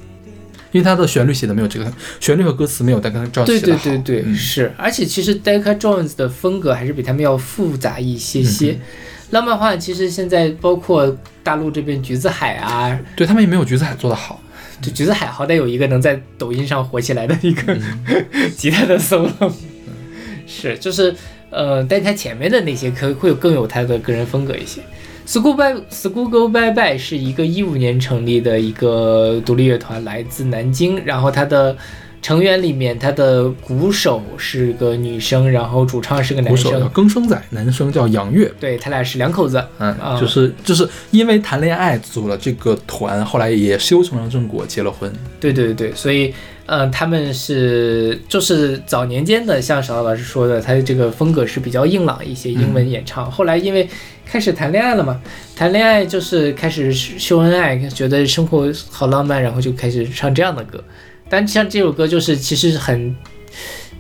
[0.74, 3.84] 因为他的旋律写的没有这个旋律和歌词没有 Decca Jones 对写的好。
[3.86, 8.72] 对对对，嗯是，而且其实 Decca Jones 的风格还是比他们要复杂一些些。
[8.72, 8.82] 嗯
[9.32, 14.42] 浪漫化其实现在包括大陆这边橘子海啊，对他们也没有橘子海做的好。
[14.82, 17.74] 就橘子海好歹有一个能在抖音上火起来的一个、
[18.32, 19.52] 嗯吉他的 solo，
[20.46, 21.16] 是就是
[21.50, 24.82] 呃，但他前面的那些可会有更有他的个人风格一些。
[25.26, 31.04] School Bye School Go Bye Bye 是一个一五年成立的一个独立乐团，来自南京。
[31.04, 31.76] 然后他的
[32.26, 36.90] 成员里面，他的鼓手是个女生，然后主唱是个男生鼓手叫生。
[36.90, 38.52] 更生仔，男生叫杨岳。
[38.60, 39.64] 对他俩是两口子。
[39.78, 45.14] 嗯，啊就是就是因为谈恋爱组了这个团，后来也修成了正果，结了婚。
[45.40, 46.34] 对对对，所以
[46.66, 53.30] 嗯，他们是就是早年间的，像小老师说的，他的这个风格是比较硬朗一些，英文演唱。
[53.30, 53.88] 后来因为
[54.26, 55.22] 开始谈恋爱了嘛，
[55.56, 60.84] 谈恋爱就是开始秀恩爱，觉得生活好浪漫，然后就开始唱这样的歌。
[61.30, 63.16] 但像这首歌就是其实很。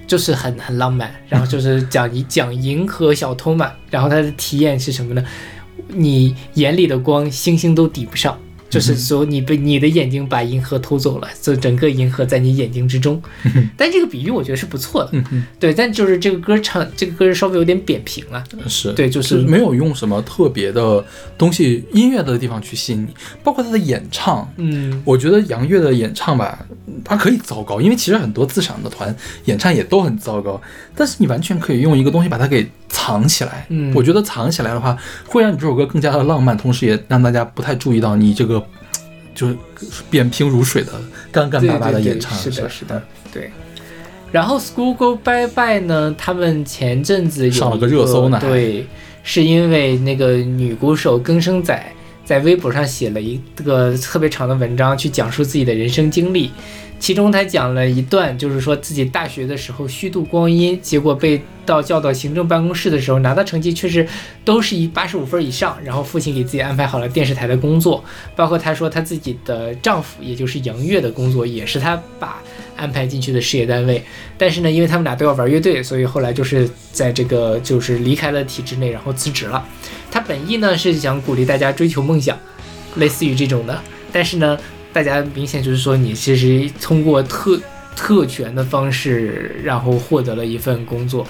[0.07, 5.25] 就是很很浪漫，然后就是讲一 讲银河小偷嘛，然后他的体验是什么呢？
[5.87, 8.39] 你眼里的光，星星都抵不上。
[8.75, 13.21] 就是说，你被你的眼睛把银河偷走了，就整个银河在你眼睛之中。
[13.77, 15.23] 但这个比喻我觉得是不错的，
[15.57, 15.73] 对。
[15.73, 18.43] 但就是这个歌唱，这个歌稍微有点扁平了。
[18.67, 21.03] 是对，就是没有用什么特别的
[21.37, 23.07] 东西，音乐的地方去吸引你，
[23.43, 24.51] 包括他的演唱。
[24.57, 26.65] 嗯，我觉得杨乐的演唱吧，
[27.03, 30.61] 他可以糟糕，因为其实很多自赏的团演唱也都很糟糕，
[30.95, 33.65] 但是你完全可以用一个东西把它给藏起来。
[33.69, 38.65] 嗯，我觉得藏起来的话，会让你这首歌更加的浪漫，同时也让大家不太注意到你这个。
[39.35, 39.57] 就是
[40.09, 40.93] 扁平如水的
[41.29, 43.03] 干干巴巴的演唱，是的，是的，
[43.33, 43.51] 对。
[44.31, 48.87] 然后《School Go Bye Bye》呢，他们前阵子上了个热搜呢，对，
[49.23, 51.85] 是因为那个女鼓手更生仔
[52.25, 56.51] 在微博上写了一个特别长的文章，去讲述自己的人生经历。
[56.97, 64.07] 其中他讲了一段，就是说自己大学的时候虚度光阴，结果被到叫到行政办公室的时候，拿到成绩却是
[64.45, 65.77] 都是以八十五分以上。
[65.83, 72.41] 然后父亲给自己安排好了电视台的工作，包括他说他自己的丈夫，也就是杨越的工作，也是他把
[72.75, 74.03] 安排进去的事业单位。
[74.37, 79.63] 但是呢，因为他们俩都要玩乐队，所以后来就是在这个就是离开了体制内，然后辞职了。
[80.11, 82.37] 他本意呢是想鼓励大家追求梦想，
[82.95, 84.57] 类似于这种的，但是呢。
[84.95, 87.59] 大家明显就是说，你其实通过特
[87.97, 91.27] 特权的方式，然后获得了一份工作，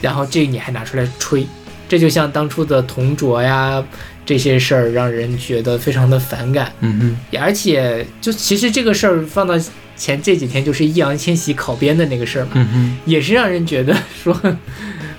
[0.00, 1.44] 然后这你还拿出来吹，
[1.88, 3.84] 这就像当初的同桌呀
[4.24, 6.72] 这些事儿，让人觉得非常的反感。
[6.78, 9.54] 嗯嗯，而且就其实这个事儿放到
[10.00, 14.34] 前这几天，就是易烊千玺考编的那个事儿嘛，嗯也是让人觉得说，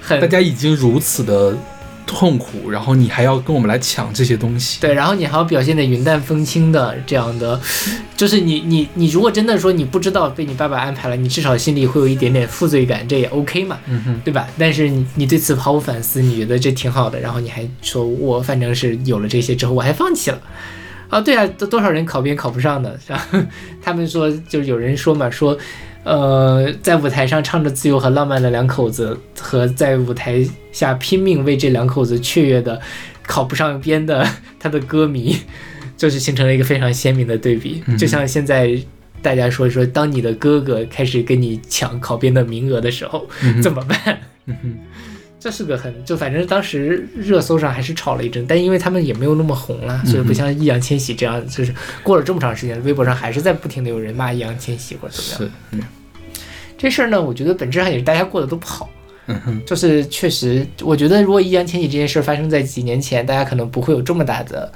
[0.01, 1.55] 很大家已经如此的。
[2.13, 7.57] 痛苦，然后你还要跟我们来抢这些东西，对，然后你还要表现的云淡风轻的这样的，
[8.17, 13.79] 就是你你你如果真的说你不知道被你爸爸安排了，你至少心里会有一点点负罪感，这也 OK 嘛，
[14.25, 14.45] 对吧？
[14.57, 20.41] 但是你你对此毫无反思，你觉得这挺好的，然后你还说我反正是有了这些之后我还放弃了，
[21.11, 23.27] 啊，对啊，多多少人考编考不上的，是吧？
[23.83, 25.55] 他们说就是有人说嘛，说。
[26.03, 32.81] 呃，在舞台上唱着自由和浪漫的两口子，和在舞台下拼命为这两口子雀跃的
[33.21, 34.27] 考不上编的
[34.59, 35.37] 他的歌迷，
[35.95, 37.83] 就是形成了一个非常鲜明的对比。
[37.99, 38.75] 就像现在
[39.21, 43.29] 大家说说，当你的哥哥开始跟你抢考编的名额的时候，
[43.61, 44.17] 怎么办？
[45.41, 51.73] 这是个很就反正当时热搜上还是炒了一阵，但因为他们也没有那么红了，所以不像易烊千玺这样，就是
[52.03, 55.51] 过了这么长时间，微博上还是在不停的有人骂易烊千玺或者怎么样。
[55.71, 55.83] 是，
[56.77, 58.87] 这事儿呢，我觉得本质上也是大家过得都不好。
[59.65, 64.71] 就是确实，我觉得如果易烊千玺这件事儿发生在几年前，大家可能不会有这么大的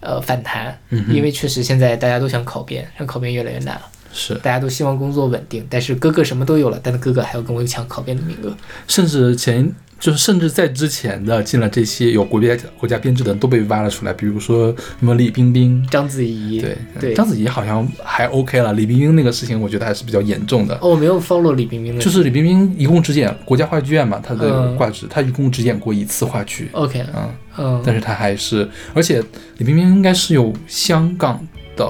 [0.00, 0.76] 呃反弹，
[1.10, 3.82] 因为确实现在大家都想考编，让考编越来越难了。
[4.12, 8.52] 是，大家都希望工作稳定，但是哥哥什么都有了，但是哥哥还要跟我抢考编的名额，
[8.88, 9.72] 甚至前。
[10.02, 20.74] 就是甚至在之前的进了这些有国家国家编制的人都被挖了出来，比如说什么李冰冰、章子怡，对对，章子怡好像还 OK 了，李冰冰那个事情我觉得还是比较严重的。
[20.82, 26.68] 哦，我没有 follow 李冰冰的，就是李冰冰一共只演国家话剧院嘛，她的挂职，她一共只演过一次话剧。
[26.72, 29.22] OK，嗯嗯，但是她还是，而且
[29.58, 31.40] 李冰冰应该是有香港
[31.76, 31.86] 的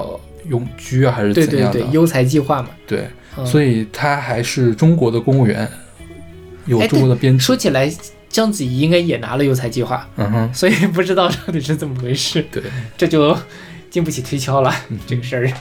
[0.47, 1.79] 永居啊，还是怎样的？
[1.79, 2.69] 对对对，优才计划嘛。
[2.85, 3.07] 对，
[3.43, 5.67] 所以她还是中国的公务员，
[6.65, 7.45] 有中国的编制。
[7.45, 7.93] 说起来。
[8.33, 12.43] 章子怡应该也拿了优才计划，嗯哼，所以不知道到底是怎么回事。
[12.51, 12.63] 对，
[12.97, 13.37] 这就
[13.91, 14.73] 经不起推敲了。
[15.05, 15.53] 这个事儿，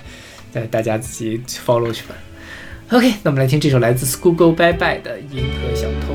[0.55, 2.15] 大大家自己 follow 去吧。
[2.89, 6.15] OK，那我们来听这首来自 School Go Bye Bye 的《银河小偷》。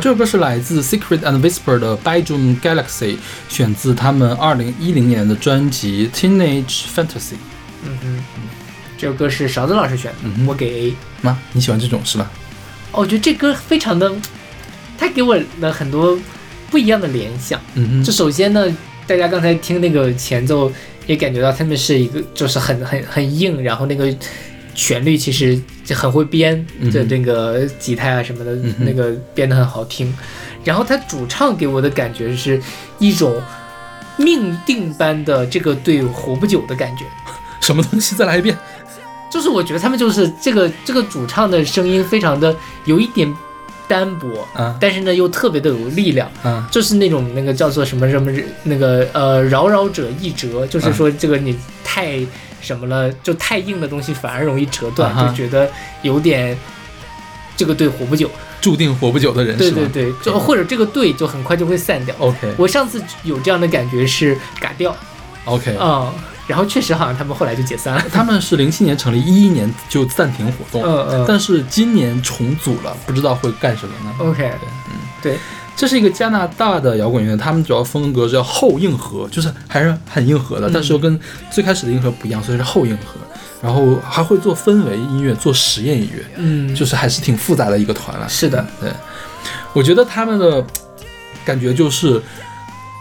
[0.00, 3.16] 啊，这首歌是来自 Secret and Whisper 的 Bedroom Galaxy，
[3.50, 7.34] 选自他们二零一零年的专辑 Teenage Fantasy。
[7.84, 8.18] 嗯哼，
[8.96, 10.94] 这首歌是勺子老师选的，嗯我给 A。
[11.20, 11.38] 吗？
[11.52, 12.30] 你喜欢这种是吧？
[12.92, 14.10] 哦我觉得这歌非常的，
[14.96, 16.18] 它给我了很多
[16.70, 17.60] 不一样的联想。
[17.74, 18.74] 嗯就首先呢，
[19.06, 20.72] 大家刚才听那个前奏，
[21.06, 24.10] 也感觉到他们是一个就是很很很硬，然后那个
[24.74, 25.60] 旋律其实
[25.90, 30.16] 就很会编嗯哼的那个吉他啊什么的，嗯那个编得很好听。
[30.62, 32.62] 然后他主唱给我的感觉是
[33.00, 33.42] 一种
[34.16, 37.04] 命定般的这个队活不久的感觉。
[37.60, 38.14] 什么东西？
[38.14, 38.56] 再来一遍。
[39.32, 43.32] 就是我觉得他们就是这个这个主唱的声音非常的有一点
[43.88, 48.30] 单薄，啊但是呢又特别的有力量，啊就是那种那个叫做什么什么
[48.62, 52.18] 那个呃扰扰者一折，就是说这个你太
[52.60, 55.70] 什么了，就太硬的东西反而容易折断，啊就觉得
[56.02, 56.56] 有点
[57.56, 58.30] 这个队活不久。
[58.60, 59.56] 注定活不久的人？
[59.56, 62.14] 对对对，就或者这个队就很快就会散掉。
[62.18, 64.94] OK 我上次有这样的感觉是嘎掉
[65.46, 66.12] OK，、嗯、
[66.46, 68.04] 然后确实好像他们后来就解散了。
[68.12, 74.52] 他们是零七年成立，一一年就暂停活动，嗯嗯但是今年重组了，不知道会干什么呢？，OK，
[74.90, 75.38] 嗯对，
[75.76, 80.70] 这是一个加拿大的摇滚乐，他们主要风格叫后硬核，就是还是很硬核的，嗯。
[80.74, 81.18] 但是又跟
[81.50, 83.18] 最开始的硬核不一样，所以是后硬核。
[83.62, 88.26] 然后还会做氛围音乐，做实验音乐，嗯，就是还是挺复杂的一个团了。
[88.26, 88.90] 是的，对，
[89.74, 90.64] 我觉得他们的
[91.44, 92.22] 感觉就是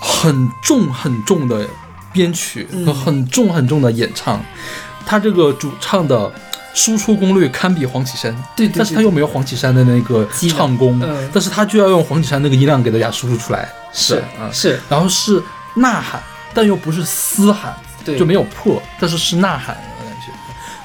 [0.01, 1.65] 很重很重的
[2.11, 4.43] 编曲和嗯很重很重的演唱，
[5.05, 6.29] 他这个主唱的
[6.73, 11.29] 输出功率堪比黄绮珊，对对，但是他又没有黄绮珊的那个唱功，嗯。
[11.33, 15.41] 但是他就要用黄绮珊那个音量给大家输出出来，是啊，是，然后是
[15.75, 16.21] 呐喊，
[16.53, 20.31] 但又不是嘶喊，对，就没有破，但是是呐喊的感觉，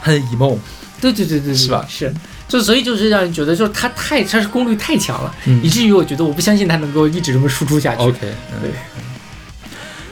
[0.01, 0.59] 很 emo，
[1.01, 1.85] 对对对对对，是吧？
[1.89, 2.13] 是，
[2.49, 5.61] 就所以就是让人觉得就是他太他是功率太强了，嗯。
[5.63, 8.03] 以至于我觉得我不相信他能够一直这么输出下去。
[8.03, 8.19] OK，
[8.53, 8.61] 嗯。
[8.63, 8.71] 对，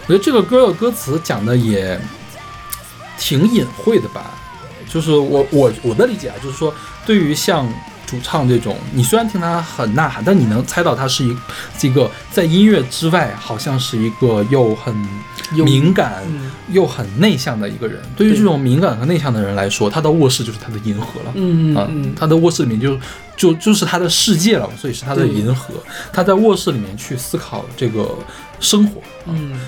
[0.06, 1.98] 我觉得这个歌的歌词讲的也
[3.18, 4.32] 挺隐晦的吧，
[4.92, 6.74] 就是我我我的理解啊，就是说
[7.06, 7.66] 对于像
[8.06, 11.34] 主唱这种，你虽然听他很呐喊，但你能猜到他是一
[11.78, 14.94] 这个在音乐之外，好像是一个又很
[15.52, 17.98] 敏感嗯又很内向的一个人。
[18.14, 21.30] 对于这种敏感和内向的人来说，他的卧室就是他的银河了。
[21.30, 22.98] 啊嗯嗯，他的卧室里面就
[23.34, 25.72] 就就是他的世界了，所以是他的银河。
[26.12, 28.14] 他在卧室里面去思考这个
[28.60, 29.00] 生活。
[29.26, 29.58] 嗯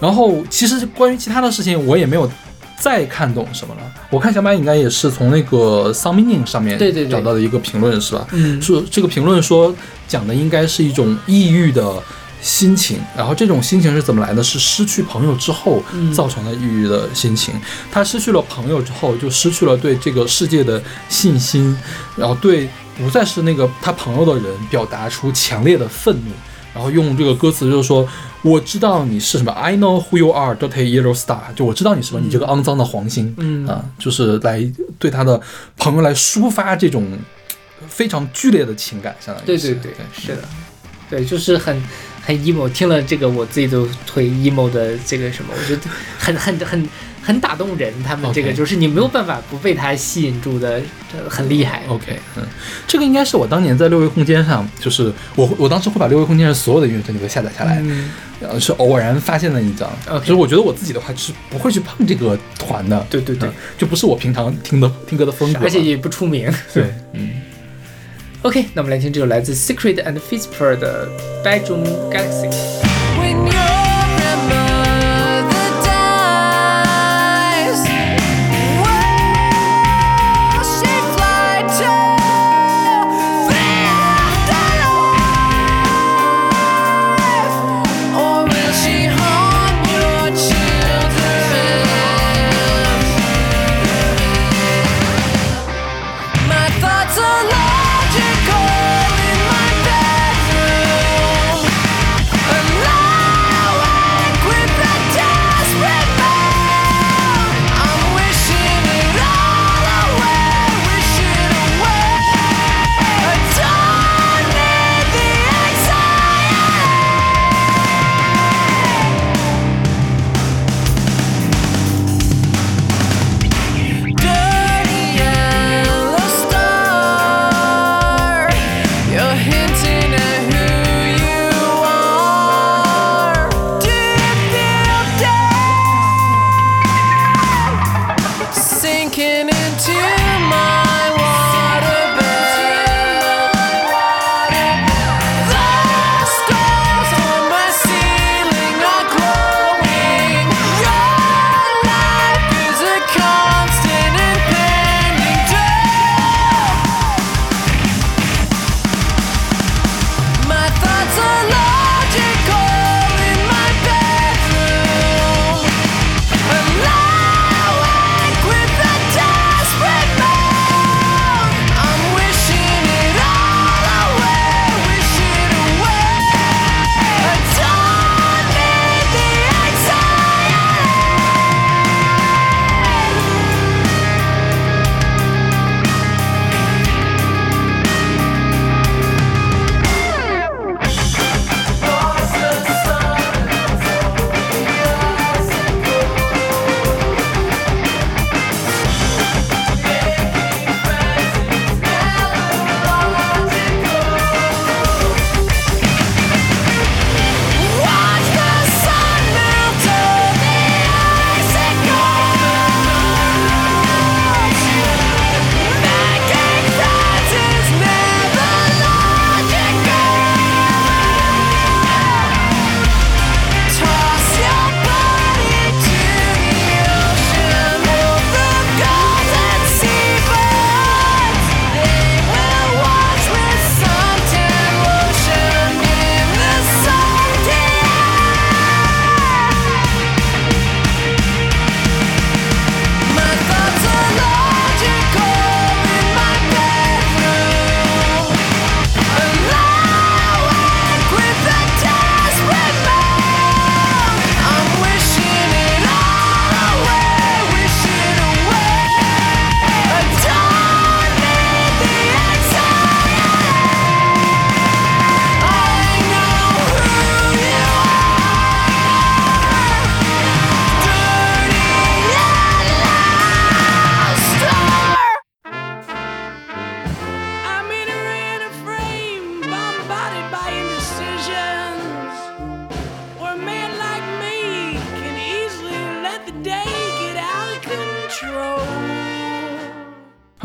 [0.00, 2.30] 然后其实关于其他的事情，我也没有
[2.78, 3.80] 再看懂什么了。
[4.10, 8.26] 我看小马应该也是从那个 Some Meaning 上面对对对找到的一个评论，是吧？
[8.32, 9.74] 嗯说这个评论说
[10.06, 12.02] 讲的应该是一种抑郁的
[12.40, 14.42] 心情，然后这种心情是怎么来的？
[14.42, 17.54] 是失去朋友之后嗯造成的抑郁的心情。
[17.90, 21.76] 他失去了朋友之后，就失去了对这个世界的信心，
[22.16, 22.68] 然后对
[22.98, 26.32] 不再是那个他朋友的人表达出强烈的愤怒。
[26.74, 28.06] 然后用这个歌词就是说，
[28.44, 33.66] 我知道你是什么，I know who you are, dirty yellow star，就我知道你是什么，你这个肮脏的黄星，嗯。
[33.66, 34.62] 啊，就是来
[34.98, 35.40] 对他的
[35.78, 37.10] 朋友来抒发这种
[37.88, 40.48] 非常剧烈的情感，相当于是对对对，是的，
[41.08, 41.82] 对，就是很
[42.22, 42.68] 很 emo。
[42.68, 45.82] 听了这个，我自己都会 emo 的这个什么，我觉得
[46.18, 46.88] 很很很很
[47.40, 47.92] 打动人。
[48.02, 50.80] 他们这个就是你没有办法不被他吸引住的，
[51.12, 51.82] 呃很厉害。
[51.88, 52.42] OK，嗯，
[52.86, 58.10] 这个应该是我当年在六维空间上，就是我我当时会把六维空间上所有的音乐专辑都下载下来，嗯
[58.40, 59.88] 然后是偶然发现的一张。
[60.08, 66.52] OK 就是我觉得我自己的话是不会去碰这个团的，对对对嗯，就不是我平常听的听歌的风格，而且也不出名。
[66.72, 67.30] 对， 嗯。
[68.42, 71.08] OK，那我们来听这首来自 Secret and Whisper 的
[71.42, 72.93] Bedroom Galaxy。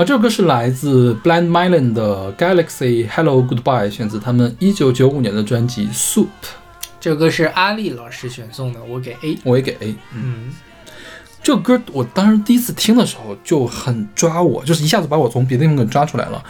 [0.10, 6.26] 这首歌是来自 Blind Melon 的 Galaxy Hello Goodbye，选自他们一九九五年的专辑 Soup。
[7.00, 9.38] 这首歌是阿丽老师选送的，我给 A。
[9.44, 9.96] 我也给 A。
[10.16, 10.50] 嗯
[11.44, 16.44] 这个歌我当时第一次听的时候就很抓我，就是一下子把我从别的地方给抓出来了，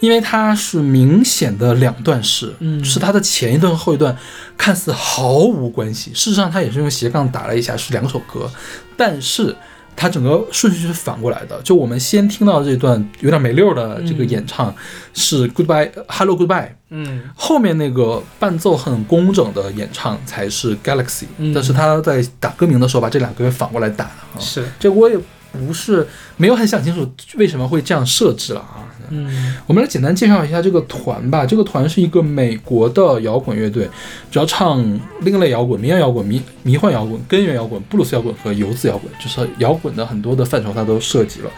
[0.00, 4.14] 因为它是明显的两段式，嗯是它的前一段和后一段
[4.58, 8.50] 看似毫无关系，事实上它也是用斜杠打了一下，是两首歌，
[8.94, 9.56] 但是
[10.00, 14.74] 它整个顺序是反过来的，就我们先听到这段有点没溜的这个演唱、
[15.12, 17.20] 是 Goodbye Hello Goodbye，嗯。
[17.34, 24.40] 后面那个伴奏很工整的演唱才是 Galaxy，、嗯但是他在打歌名的时候把这两个给反过来打了啊。
[24.40, 24.64] 是。
[24.78, 25.18] 这我也
[25.52, 28.86] 不是没有很想清楚为什么会这样设置了啊。
[29.12, 31.44] 嗯我们来简单介绍一下这个团吧。
[31.44, 33.88] 这个团是一个美国的摇滚乐队，
[34.30, 34.78] 主要唱
[35.22, 41.50] 另类摇滚、民谣摇滚、迷迷幻摇滚、根源摇滚、布鲁斯摇滚和游子摇滚，就是摇滚的很多的范畴它都涉及了。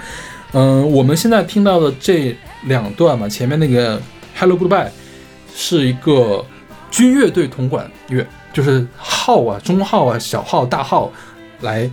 [0.52, 2.34] 嗯，我们现在听到的这
[2.64, 4.00] 两段嘛，前面那个
[4.34, 4.88] Hello Goodbye
[5.54, 6.42] 是一个
[6.90, 11.12] 军乐队铜管乐，就是号啊、中号啊、小号、大号
[11.60, 11.90] 来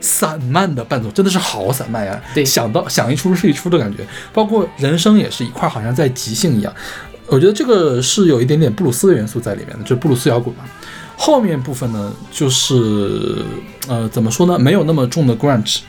[0.00, 2.20] 散漫的伴奏，真的是好散漫呀！
[2.34, 6.74] 对想到想一出是一出的感觉，包括人声也是一块儿，好像在即兴一样。
[7.26, 10.64] 我觉得这个是有一点点布鲁斯的元素在里面的，就是布鲁斯摇滚嘛。
[11.16, 13.44] 后面部分呢，就是
[13.86, 15.80] 呃怎么说呢，没有那么重的 grunge，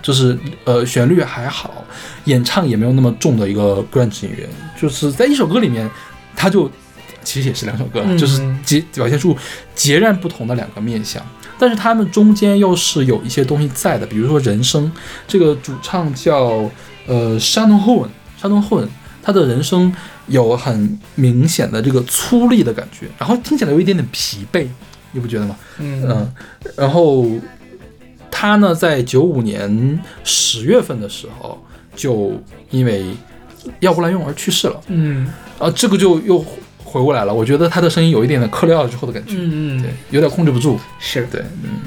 [0.00, 1.84] 就是呃旋律还好，
[2.24, 4.48] 演唱也没有那么重的一个 grunge 音乐，
[4.80, 5.88] 就是在一首歌里面，
[6.34, 6.70] 它就
[7.22, 9.36] 其实也是两首歌，嗯就是截表现出
[9.74, 11.22] 截然不同的两个面相。
[11.58, 14.90] 但是他们中间又是有一些东西在的，比如说人声，
[15.26, 16.70] 这个主唱叫
[17.06, 18.88] 呃山东后文，山东后文，
[19.22, 19.92] 他的人声
[20.28, 24.66] 有很明显的这个粗粝的感觉，然后听起来有一点点疲惫，
[25.12, 25.56] 你不觉得吗？
[25.78, 26.32] 嗯嗯，
[26.76, 27.26] 然后
[28.30, 31.58] 他呢，在九五年十月份的时候，
[31.96, 32.32] 就
[32.70, 33.06] 因为
[33.80, 34.80] 药物滥用而去世了。
[34.86, 35.28] 嗯
[35.58, 36.44] 啊，这个就又
[36.88, 37.32] 回过来了。
[37.32, 40.80] 我觉得他的声音有一点点嗑了药之后的感觉，嗯嗯对，有点控制不住。
[40.98, 41.26] 是。
[41.30, 41.80] 对，嗯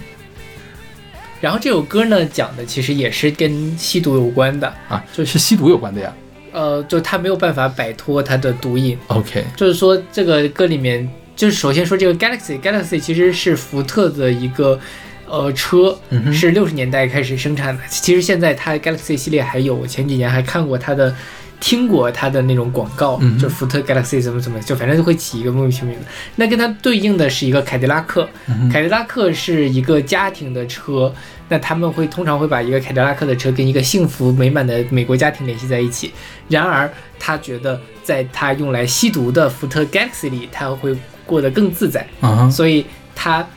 [1.41, 6.13] 然后这首歌呢，讲的其实也是跟吸毒有关的，啊，就是吸毒有关的呀。
[6.51, 14.79] 呃，就他没有办法摆脱他的毒瘾，OK，就是说这个歌里面，就是首先说这个 Galaxy，Galaxy 其实是福特的一个
[15.27, 17.81] 呃车，嗯是六十年代开始生产的。
[17.89, 21.15] 其实现在它 Galaxy 系列还有，我前几年还看过它的。
[21.61, 26.01] 听过它的那种广告，就福特 Galaxy 怎么怎么，就反正就会起一个莫名其妙的。
[26.35, 31.13] 那跟它对应的是一个凯迪拉克，嗯凯迪拉克是一个家庭的车，
[31.47, 36.11] 那他们会通常会把一个凯迪拉克的车跟一个幸福美满的美国家庭联系在一起。
[36.49, 40.97] 然而，他觉得在他用来吸毒的福特 Galaxy 里，他会
[41.27, 42.85] 过得更自在，啊，所以
[43.15, 43.47] 他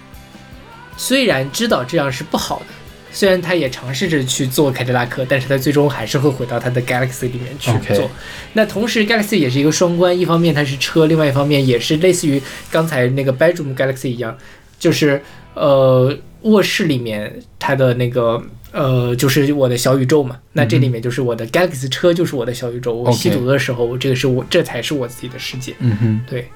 [0.96, 2.66] 虽然知道这样是不好的。
[3.14, 8.10] 虽然他也尝试着去做凯迪拉克，但是他最终还是会回到他的 Galaxy 里面去做。
[8.54, 12.42] 那同时，Galaxy 也是一个双关，一方面它是车，另外一方面也是类似于
[12.72, 14.36] 刚才那个 Bedroom Galaxy 一样，
[14.80, 15.22] 就是
[15.54, 18.42] 呃卧室里面它的那个
[18.72, 20.38] 呃就是我的小宇宙嘛。
[20.52, 22.92] 那这里面就是我的 Galaxy 车就是我的小宇宙。
[22.92, 25.72] 我吸毒的时候，这个是我这才是我自己的世界。
[25.78, 26.48] 嗯哼，对。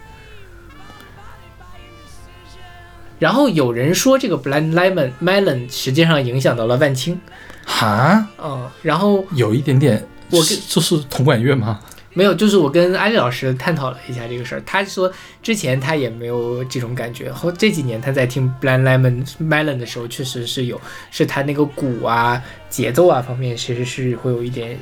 [3.19, 7.21] 然后有人说这个 Blind Lemon Melon 实际上影响到了万青，
[7.65, 11.81] 哈，嗯，然后有一点点，我跟这是铜管乐吗？
[12.15, 20.81] 没有，就是我跟阿丽老师探讨了一下这个事儿，他说之前他也没有这种感觉，后这几年他在听 Blind Lemon Melon 的时候，确实是有，
[21.13, 24.77] 是他那个鼓啊、节奏啊方面其实是会有一点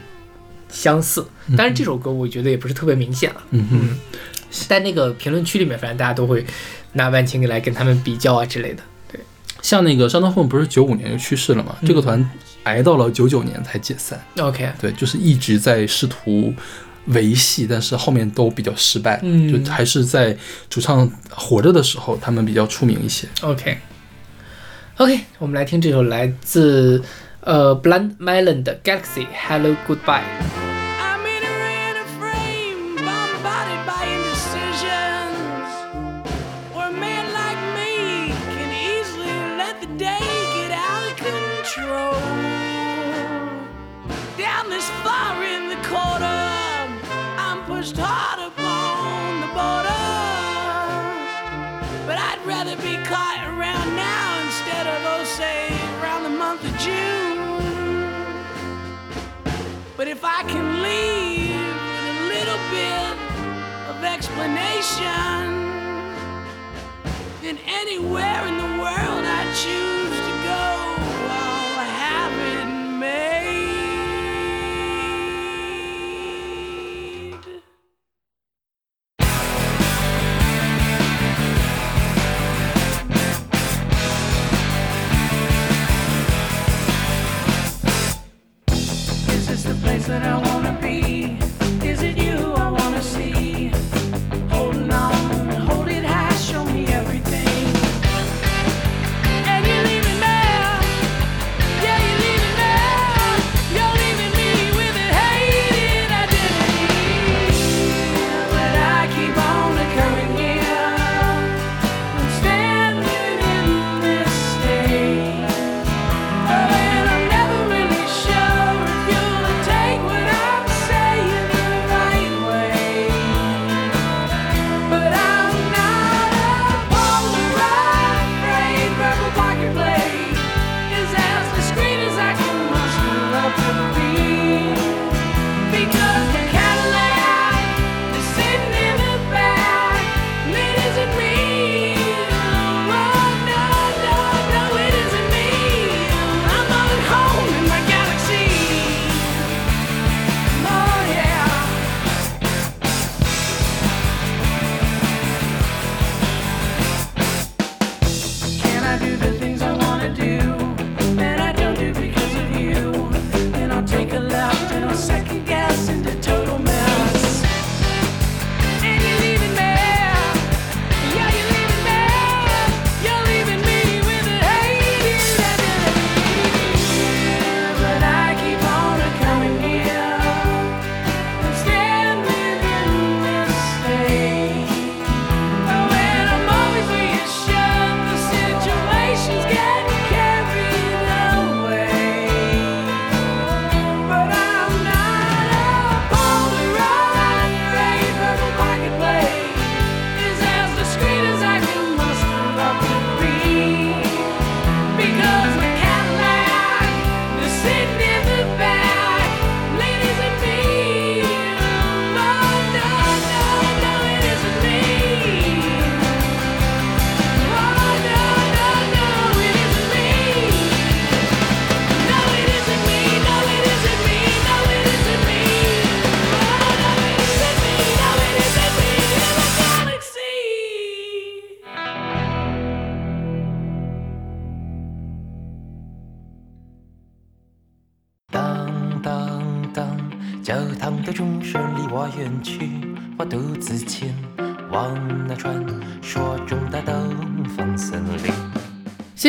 [0.71, 1.27] 相似，
[1.59, 3.99] 但是这首歌我觉得也不是特别明显了，嗯哼，
[4.69, 6.45] 但那个评论区里面，反正大家都会
[6.93, 8.83] 拿万青来跟他们比较啊之类的。
[9.11, 9.21] 对
[9.63, 11.77] 像那个山东混不是九五年就去世了嘛？
[11.81, 12.31] 嗯这个团
[12.65, 14.21] 挨到了九九年才解散。
[14.39, 16.53] OK，对，就是一直在试图
[17.07, 19.21] 维系，但是后面都比较失败。
[19.23, 20.37] 嗯就还是在
[20.69, 23.29] 主唱活着的时候，他们比较出名一些。
[23.43, 23.79] OK
[24.99, 27.03] OK，我们来听这首来自
[27.41, 30.46] 呃 Blind Melon 的 Galaxy Hello Goodbye。
[59.97, 63.17] But if I can leave with a little bit
[63.89, 65.01] of explanation,
[67.41, 70.06] then anywhere in the world I choose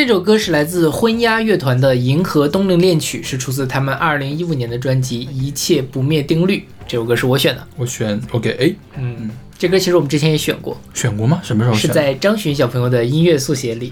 [0.07, 6.59] 这首歌是来自昏鸦乐团的《银河冬令恋曲》，是出自他们2015年的专辑《一切不灭定律》。
[6.87, 7.67] 这首歌是我选的。
[7.75, 11.41] 我选 OK A，嗯，这歌其实我们之前也选过，选过吗？
[11.43, 11.81] 什么时候选？
[11.81, 13.91] 是在张巡小朋友的音乐速写里。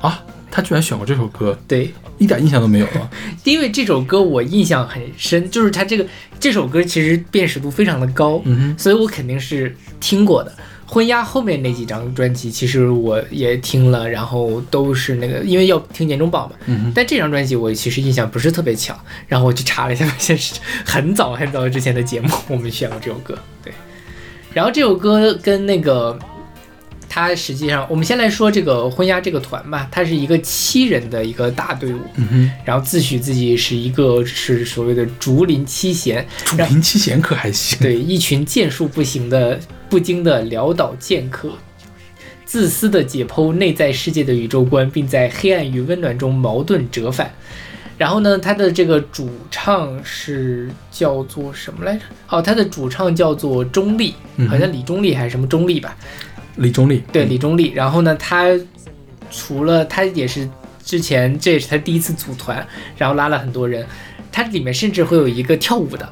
[0.00, 3.08] 啊，他居然选过这首歌，对，一点印象都没有啊。
[3.44, 6.04] 因为这首歌我印象很深，就是他这个
[6.40, 10.52] 这首歌其实辨识度非常的高，嗯哼，所以我肯定是听过的。
[10.88, 16.56] 婚鸦后面那几张专辑，其实我也听了，然后都是那个，因为要听年终榜嘛。
[16.66, 23.38] 嗯但这张专辑我其实印象不是特别强，然后我去查了一下，发现是很早很早之前的节目我们选过这首歌。
[23.62, 23.72] 对，
[24.54, 26.18] 然后这首歌跟那个。
[27.10, 31.98] 它实际上，我们先来说这个婚鸦这个团吧，它是一个七人的一个大队伍，
[32.66, 37.78] 然后自诩自己是一个是所谓的竹林七贤，竹林七贤可还行？
[37.80, 39.58] 对，一群剑术不行的
[39.88, 41.50] 不经的潦倒剑客，
[42.44, 47.32] 自私的解剖内在世界的宇宙观，并在黑暗与温暖中矛盾折返。
[47.96, 52.02] 然后呢，他的这个主唱是叫做什么来着？
[52.28, 55.96] 哦，他的主唱叫做钟立，嗯好像李钟立还是什么钟立吧？
[56.56, 57.72] 李中立，对，李钟丽。
[57.72, 58.46] 然后呢，他
[59.30, 60.48] 除了他也是
[60.84, 62.64] 之前这也是他第一次组团，
[62.96, 63.84] 然后拉了很多人，
[64.30, 66.08] 他里面甚至会有一个跳舞的。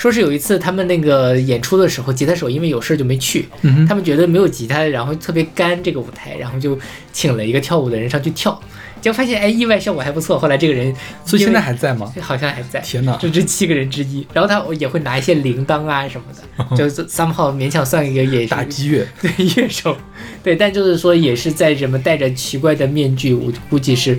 [0.00, 6.78] 说是有一次他们那个演出的时候，吉他手因为有事就没去，嗯，他们觉得没有吉他，然后特别干这个舞台，然后就
[7.12, 8.58] 请了一个跳舞的人上去跳，
[9.02, 10.38] 结果发现哎意外效果还不错。
[10.38, 10.90] 后来这个人
[11.26, 12.10] 所以现在还在吗？
[12.22, 13.14] 好像还在，天哪！
[13.18, 14.26] 就这七个人之一。
[14.32, 16.42] 然后他也会拿一些铃铛啊什么的，
[16.74, 19.94] 就是 somehow 勉强算一个也是打击乐， 对乐手，
[20.42, 24.18] 对，但就是说也是在什么戴着奇怪的面具，我估计是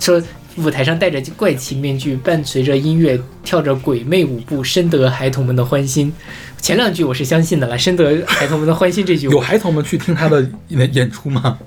[0.00, 0.20] 说
[0.60, 6.12] 舞台上戴着怪奇面具，伴随着音乐跳着鬼魅舞步，深得孩童们的欢心。
[6.60, 11.58] 前两句我是相信的了，深得孩童们的欢心这句 有孩童们去听他的演演出吗？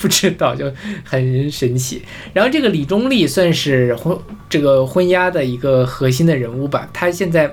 [0.00, 0.70] 不知道，就
[1.04, 2.02] 很神奇。
[2.32, 4.18] 然后这个李忠利算是婚
[4.50, 7.50] 这个婚鸦的一个核心的人物吧，他现在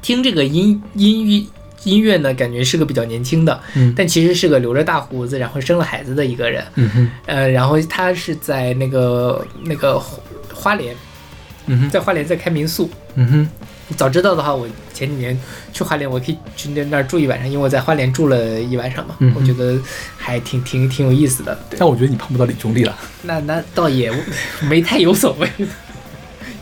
[0.00, 1.44] 听这个音音乐
[1.84, 6.62] 音乐呢，感觉是个比较年轻的，嗯但其实是个留着大胡子，然后生了孩子的一个人。
[6.74, 10.18] 嗯哼，呃，然后他是在那个那个花
[10.52, 10.94] 花莲，
[11.66, 12.90] 嗯哼，在花莲在开民宿。
[13.14, 13.48] 嗯哼，
[13.96, 15.38] 早知道的话，我前几年
[15.72, 19.78] 去花莲，我可以去那那儿住一晚上，因为我在花莲住了一晚上嘛，嗯我觉得
[20.16, 21.58] 还挺挺挺有意思的。
[21.78, 22.96] 但我觉得你碰不到李忠利了。
[23.22, 24.12] 那那倒也
[24.68, 25.48] 没太有所谓。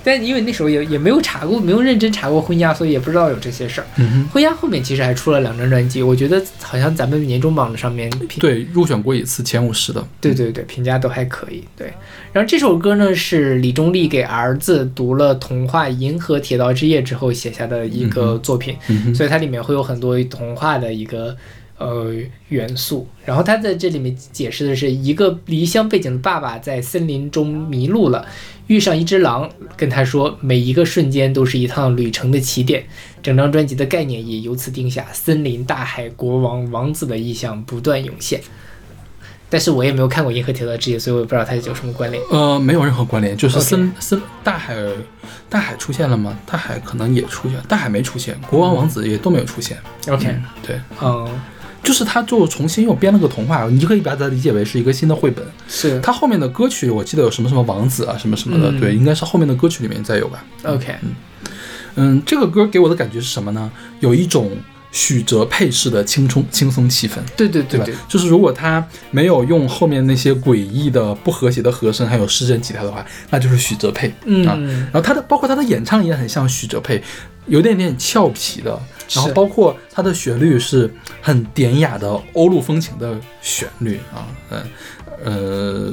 [0.09, 3.87] 但因为那时候也也没有查过，没有认真查过婚鸦，所以也不知道有这些事儿。
[3.97, 10.03] 嗯哼，婚鸦后面其实还出了两张专辑，我觉得好像咱们年终榜上面评对，入选过一次前五十的。
[10.19, 11.63] 对对对，评价都还可以。
[11.77, 11.93] 对，
[12.33, 21.37] 然后这首歌呢是李忠利给儿子读了童话《银河铁道之夜》之后写下的一个作品，嗯哼，所以它里面会有很多童话的一个
[21.79, 22.13] 呃
[22.49, 23.09] 元素。
[23.25, 28.27] 然后他在这里面解释的是一个离乡背景的爸爸在森林中迷路了，
[28.67, 32.85] 遇上一只狼，跟他说每一个瞬间都是一趟旅程的起点。
[33.23, 38.41] 整张专辑的概念也由此定下，森林、大海、国王、王子的意象不断涌现。
[39.51, 42.23] 但是我也没有看过《银河铁道之夜》，所以我也不知道它有什么关联。
[42.31, 44.77] 呃，没有任何关联，就是森森大海，
[45.49, 46.39] 大海出现了吗？
[46.45, 49.79] 大海可能也出现，大海没出现，国王王子也都没有出现。
[50.07, 51.41] OK，嗯对，嗯，
[51.83, 55.45] 就是他就重新又编了个童话，你就可以把它理解为是一个新的绘本。
[55.67, 60.45] 是他后面的歌曲我记得有什么什么王子啊，什么什么的，嗯对，应该是后面的歌曲里面再有吧。
[60.65, 60.95] OK，
[61.95, 63.71] 嗯，这个歌给我的感觉是什么呢？
[64.01, 64.51] 有一种
[64.91, 67.15] 许哲佩式的轻松轻松气氛。
[67.37, 67.81] 对对对？
[68.09, 74.09] 就是如果他没有用后面那些诡异的、不和谐的和声，还有失真吉他的话，那就是许哲佩。
[74.09, 77.03] 啊嗯，然后他的包括他的演唱也很像许哲佩，
[77.47, 78.79] 有点点俏皮的。
[79.13, 84.63] 然后包括它的旋律是很典雅的欧陆风情的旋律啊，嗯
[85.25, 85.93] 呃，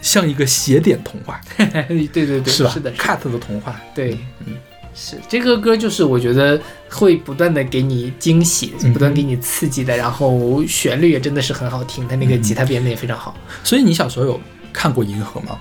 [0.00, 1.40] 像一个写点童话，
[1.88, 2.70] 对对对，是吧？
[2.70, 4.56] 是的，是的童话，对，嗯
[4.94, 13.34] 是这个歌，就是我觉得会不断的给你惊喜，嗯不断给你刺激的，然后旋律也真的是很好听，它那个吉他编的也非常好。
[13.64, 14.40] 所以你小时候有
[14.72, 15.58] 看过《银河》吗？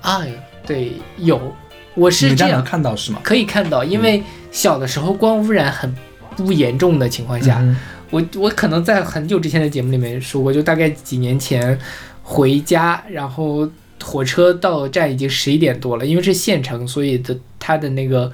[0.00, 0.22] 啊，
[0.66, 1.54] 对，有，
[1.94, 3.20] 我是这样看到是吗？
[3.22, 4.20] 可以看到，因为
[4.50, 5.94] 小的时候光污染很
[6.36, 7.76] 不严重的情况下，嗯
[8.10, 11.76] 我我可能在很久之前的节目里面说过，就大概几年前
[12.22, 13.68] 回家，然后
[14.00, 18.30] 火车到站已经十一点多了，因为是县城，所以的它的那个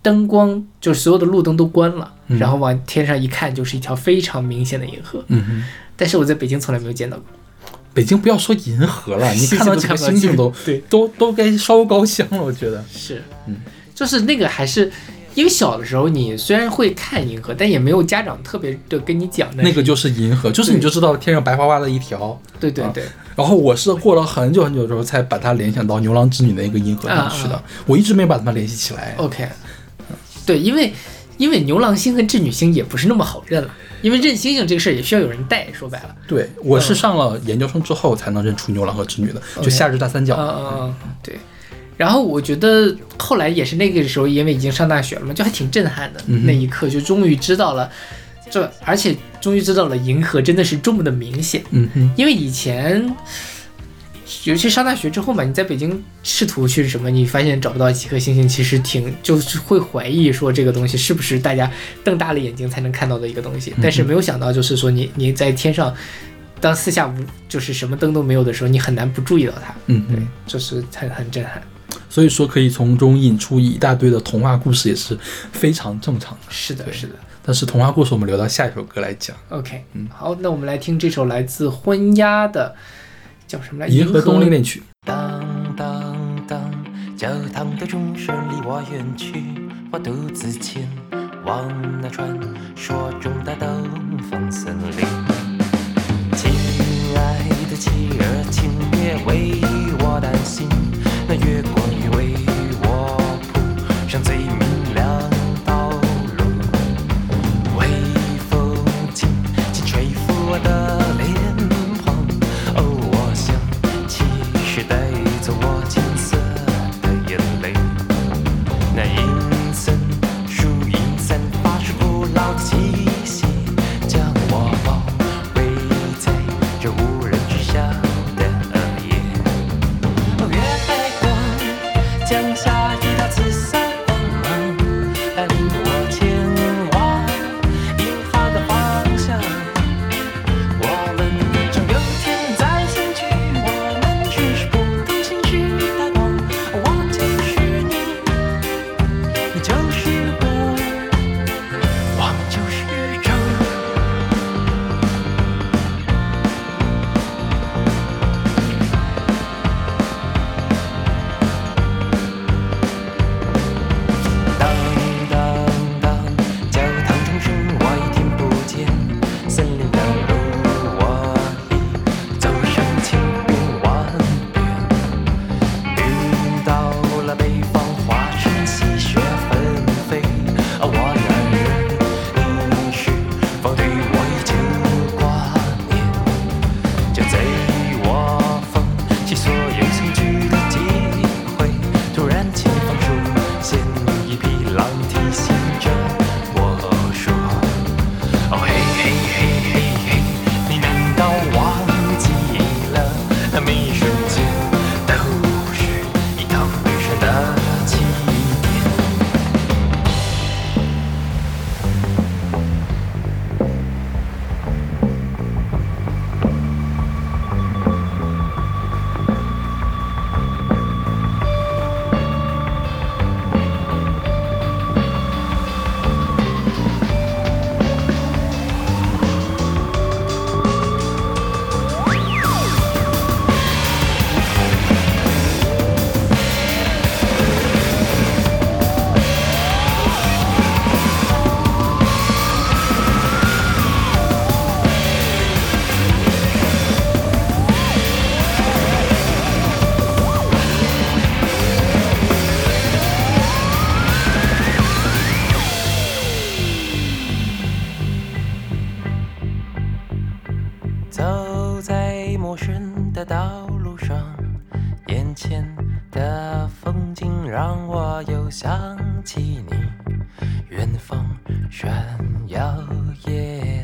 [0.00, 2.38] 灯光就是所有的路灯都关了，嗯。
[2.38, 5.64] 然后往天上一看就是一条非常明显的银河，嗯哼。
[5.96, 7.24] 但是我在北京从来没有见到过，
[7.92, 10.78] 北京不要说银河了， 你看到几个星星都对。
[10.88, 12.84] 都都该烧高香了，我觉得。
[12.88, 13.56] 是，嗯，
[13.92, 14.92] 就是那个还是
[15.36, 22.30] 因为小的时候你虽然会看银河，但也没有家长特别的跟你讲那个就是银河，就是你就知道天上白花花的一条。
[22.30, 23.04] 啊对对对，
[23.36, 29.14] 然后我是过了很久很久之后才把它联想到牛郎织女的一个银河上去的，啊我一直没把它们联系起来。
[29.18, 29.46] OK，
[30.46, 30.90] 对，因为
[31.36, 33.70] 因为牛郎星和织女星也不是那么好认了，
[34.00, 40.34] 因为认星星这个事儿也需要有人带，说白了，对，我是上了研究生之后才能认出牛郎和织女的，就夏日大三角。
[40.34, 41.38] 嗯嗯嗯，对。
[41.96, 46.20] 然后我觉得后来也是那个时候，因为已经上大学了嘛，就还挺震撼的。
[46.26, 47.90] 嗯那一刻就终于知道了，
[48.50, 51.62] 这而且终于知道了银河真的是这么的明显。
[51.70, 53.10] 嗯哼，因为以前，
[54.44, 61.70] 尤其上大学之后嘛，你在北京试图去什么，你发现找不到几颗星星，其实挺就是会怀疑说这个东西是不是大家
[62.04, 63.72] 瞪大了眼睛才能看到的一个东西。
[63.80, 65.94] 但是没有想到，就是说你你在天上，
[66.60, 67.14] 当四下无
[67.48, 69.72] 就是什么灯都没有的时候，你很难不注意到它。
[69.86, 71.62] 对嗯哼，，这是很很震撼。
[72.16, 75.14] 所以说可以从中引出一大堆的童话故事，也是
[75.52, 76.38] 非常正常的。
[76.48, 77.12] 是的，是的。
[77.44, 82.74] 但是童话故事我们留到下一首歌来讲，OK，嗯好，那我们来听这首来自昏鸦的，
[83.46, 83.86] 叫什么来？
[83.92, 84.80] 《银河动力恋曲》。
[85.06, 85.44] 当
[85.76, 86.16] 当
[86.48, 86.72] 当，
[87.18, 89.44] 教堂的钟声离我远去，
[89.92, 90.88] 我独自前
[91.44, 92.34] 往那传
[92.74, 93.54] 说中的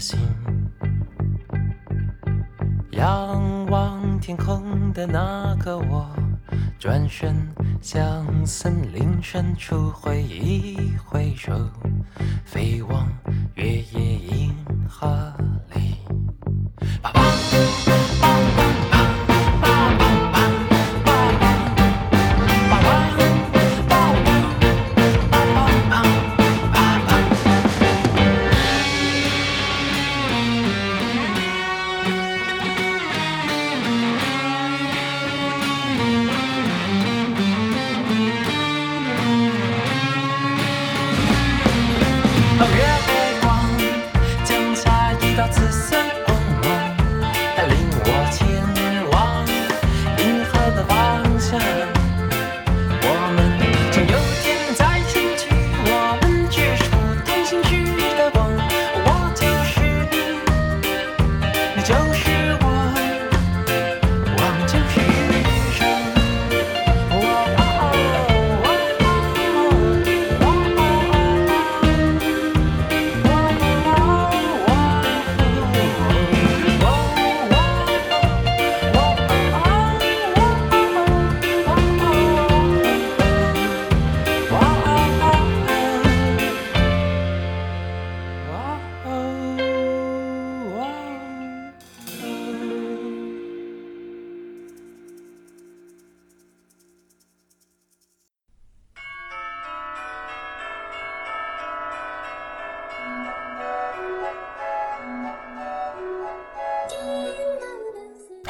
[0.02, 0.18] 心。
[2.90, 6.10] 仰望天空的那个我，
[6.76, 7.36] 转身
[7.80, 11.52] 向森林深处挥一挥手，
[12.44, 13.06] 飞往
[13.54, 14.52] 月夜银
[14.88, 15.31] 河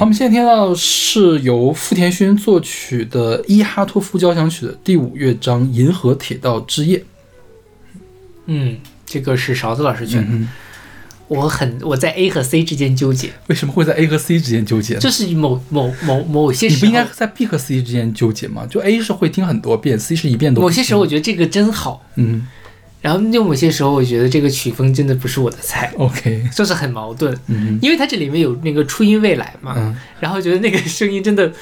[0.03, 6.99] 好，我们现在听到是由富田勋作曲的伊哈托夫交响曲的第五乐章《银河铁道之夜》。
[8.47, 10.27] 嗯，这个是勺子老师选的。
[10.33, 10.49] 嗯，
[11.29, 14.99] 我很我在 A 和 C 之间纠结，为什么会在 A 和 C 之间纠结呢？
[14.99, 18.67] 就是某某某某些时候，你不应该在 B 和 C 之间纠结吗？
[18.69, 20.61] 就 A 是会听很多遍，C 是一遍都。
[20.61, 22.49] 某些时候我觉得这个真好，嗯
[23.03, 27.37] 然后有某些时候我觉得这个曲风真的不是我的菜，，OK，就是很矛盾。
[27.49, 29.95] 嗯因为它这里面有那个初音未来嘛，嗯。
[30.21, 31.53] 然后觉得那个声音真的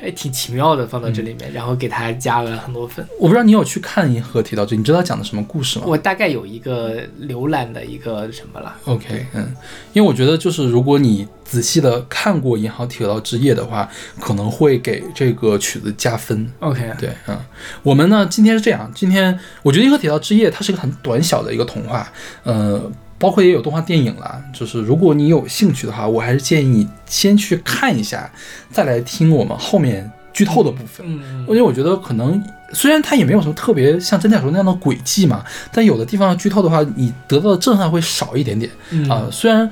[0.00, 3.06] 还挺奇妙的，放到这里面，然后给他加了很多分。
[3.18, 5.84] 我不知道你有去看《银河铁道之夜》，你知道讲的什么故事吗？
[5.86, 9.54] 我大概有一个浏览的一个什么了，OK，嗯，
[9.92, 13.88] 因为我觉得就是如果你仔细的看过《银河铁道之夜》的话，
[14.20, 16.50] 可能会给这个曲子加分。
[16.58, 17.38] OK，对，嗯，
[17.82, 22.80] 我们呢今天是这样，今天我觉得《银河铁道之夜》它是一个很短小的一个童话，呃，
[23.24, 24.38] 包括也有动画电影了。
[24.52, 28.30] 就是如果你有兴趣的话，我还是建议你先去看一下，
[28.70, 31.06] 再来听我们后面剧透的部分。
[31.06, 32.42] 嗯因为我觉得可能
[32.74, 39.70] 虽然它也没有什么特别像真假说那样的轨迹嘛，但有的地方剧透的话，你得到的震撼会少一点点嗯啊、虽然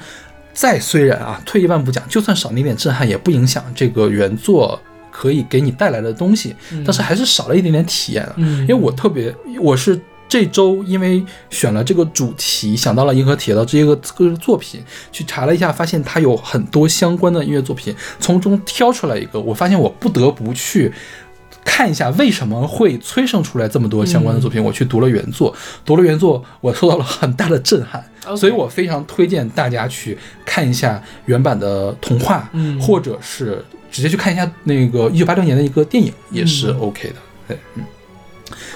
[0.54, 4.80] 再虽然啊，退一万步讲，就算少那点震撼，也不影响这个原作
[5.10, 6.54] 可以给你带来的东西，
[6.86, 8.32] 但是还是少了一点点体验啊。
[8.36, 9.98] 嗯，因为我特别，我是
[10.28, 20.92] 这周因为选了这个主题，想到了《银河铁道》这个这个作品，去查了一下，发现它有很多相关的音乐作品，从中挑出来一个，我发现我不得不去。
[21.64, 25.54] 看一下为什么会催生出来这么多相关的作品，我去读了原作，
[25.84, 28.04] 读了原作，我受到了很大的震撼
[28.36, 37.14] 所以我非常推荐大家去看一下原版的童话，嗯或者是直接去看一下那个一九八六年的一个电影，也是嗯 OK 的。
[37.46, 37.84] 对，嗯。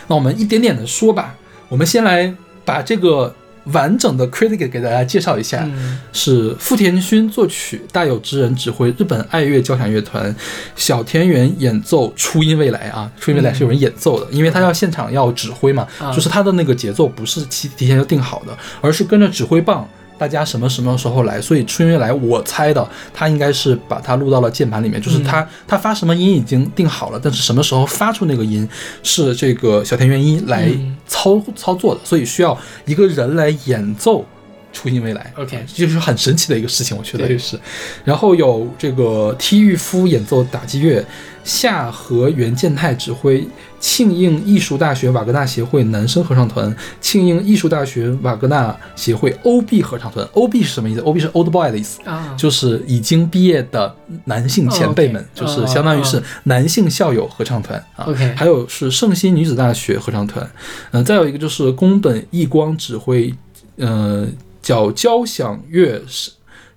[0.09, 1.35] 那我们一点点的说吧，
[1.69, 2.33] 我们先来
[2.65, 3.35] 把这个
[3.73, 5.63] 完整的 critic 给大家介绍一下。
[5.67, 10.35] 嗯是富田勋作曲，大有之人指挥，日本爱乐交响乐团，
[10.75, 19.87] 小田园演奏，初音未来啊，初音未来是有人演奏的，因为他要现场要指挥嘛，啊就是他的那个节奏不是提提前就定好的，而是跟着指挥棒。
[20.19, 21.41] 大家什么什么时候来？
[21.41, 28.69] 所以初音未来，我猜的他应该是把它录到了键盘里面，就是他他发什么音已经定好了，但是什么时候发出那个音
[29.03, 34.25] 是这个小田原一来嗯操操作的，所以需要一个人来演奏
[34.73, 35.33] 初音未来。
[35.37, 37.59] OK，这就是很神奇的一个事情，我觉得对也是。
[38.05, 41.05] 然后有这个 T 玉夫演奏打击乐，
[41.47, 43.47] 夏和原健太指挥，
[43.79, 50.27] 庆应艺术大学瓦格纳协会男生合唱团，庆应艺术大学瓦格纳协会 OB 合唱团。
[50.33, 52.01] OB 是什么意思？OB 是 Old Boy 的意思。
[52.05, 53.95] 啊，就是已经毕业的
[54.25, 58.07] 男性前辈们就是相当于是男性校友合唱团啊。
[58.07, 60.45] OK 还有是圣心女子大学合唱团，
[60.91, 63.33] 嗯、再有一个就是宫本义光指挥，
[63.77, 64.27] 呃，
[64.61, 66.03] 叫交响乐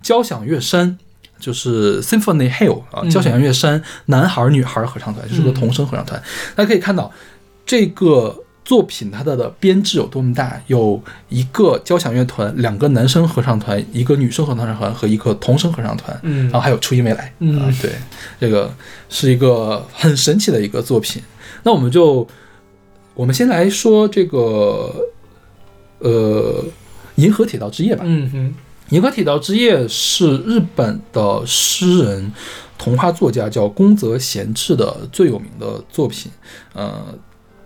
[0.03, 0.99] 交响乐山。
[1.40, 6.22] 就是 Symphony Hill 啊，嗯交响乐山男孩儿女孩儿合唱团，就是个童声合唱团。
[6.56, 7.11] 大家可以看到，
[7.66, 17.91] 这个作品它的的编制有多么大，有一个交响乐团，两个男生合唱团，一个女生合唱团和一个童声合唱团，嗯然后还有初音未来，嗯啊，对，
[18.40, 18.72] 这个
[19.10, 21.22] 是一个很神奇的一个作品。
[21.64, 22.28] 那我们就，
[23.16, 24.94] 我们先来说这个，
[25.98, 26.64] 呃，
[27.16, 28.03] 《银河铁道之夜》吧。
[28.06, 28.48] 嗯哼，
[28.91, 32.32] 《银河铁道之夜》是日本的诗人、
[32.78, 36.32] 童话作家叫宫泽贤治的最有名的作品，
[36.74, 37.03] 呃，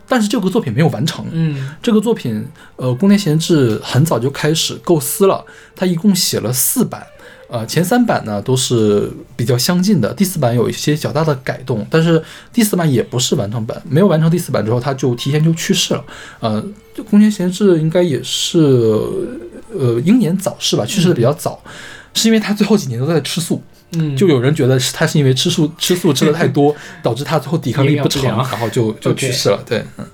[0.05, 1.25] 但是这个作品没有完成。
[1.31, 2.45] 嗯这个作品，
[2.75, 5.45] 呃，宫田贤治很早就开始构思了，
[5.75, 7.05] 他一共写了四版。
[7.49, 12.21] 呃，前三版呢都是比较相近的，第四版有一些较大的改动，但是
[12.51, 16.03] 第四版也不是完成版，没有完成第四版之后，他就提前就去世了。
[16.39, 16.63] 呃，
[16.95, 18.67] 就宫田贤治应该也是
[19.77, 21.61] 呃英年早逝吧，去世的比较早，
[22.13, 23.61] 是因为他最后几年都在吃素，
[23.93, 29.63] 嗯，就有人觉得是他是因为吃素吃素吃的太多， 导致他最后抵抗力不成，营养不良然后就就去世了。
[29.65, 30.05] 对，嗯。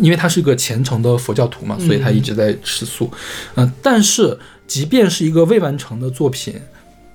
[0.00, 3.10] 因为他是一个虔诚的佛教徒嘛，所以他一直在吃素。
[3.56, 6.54] 嗯、但是即便是一个未完成的作品，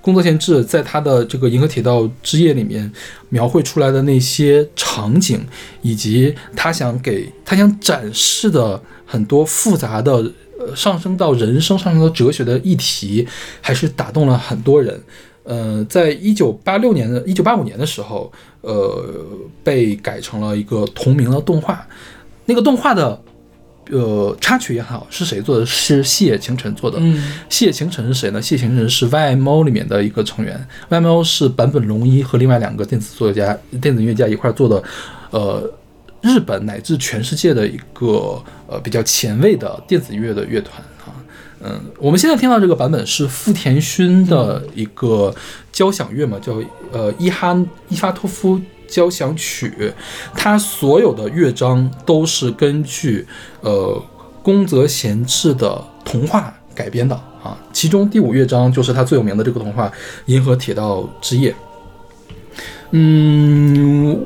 [0.02, 2.90] 宫泽贤治在他的这个《银河铁道之夜》里面
[3.30, 5.44] 描绘出来的那些场景，
[5.82, 13.28] 以及他想给他想展示的很多复杂的呃上升到人生、上升到哲学的议题，
[13.62, 15.02] 还是打动了很多人。
[15.44, 18.32] 呃，在一九八六年的、一九八五年的时候，
[18.62, 19.04] 呃，
[19.64, 21.88] 被改成了一个同名的动画。
[22.46, 23.20] 那个动画的
[23.90, 25.66] 呃插曲也好，是谁做的？
[25.66, 27.00] 是细野晴臣做的。
[27.00, 28.40] 嗯细野晴臣是谁呢？
[28.40, 34.84] 细野晴臣是 YMO 里面的一个成员，YMO 是坂本龙一和另外两个电子作家、电子音乐家一块儿做的，
[35.32, 35.72] 呃，
[36.22, 41.16] 日本乃至全世界的一个呃比较前卫的电子乐的乐团啊。
[41.62, 45.34] 嗯，我们现在听到这个版本是富田勋的一个
[45.72, 46.54] 交响乐嘛，叫
[46.92, 47.58] 呃伊哈
[47.90, 49.94] 伊发托夫交响曲，
[50.34, 53.28] 它所有的乐章都是根据
[53.62, 54.02] 呃
[54.42, 57.14] 宫泽贤治的童话改编的
[57.44, 59.88] 啊，其中第五乐章就是他最有名的这个童话
[60.28, 61.52] 《银河铁道之夜》。
[62.92, 64.26] 嗯，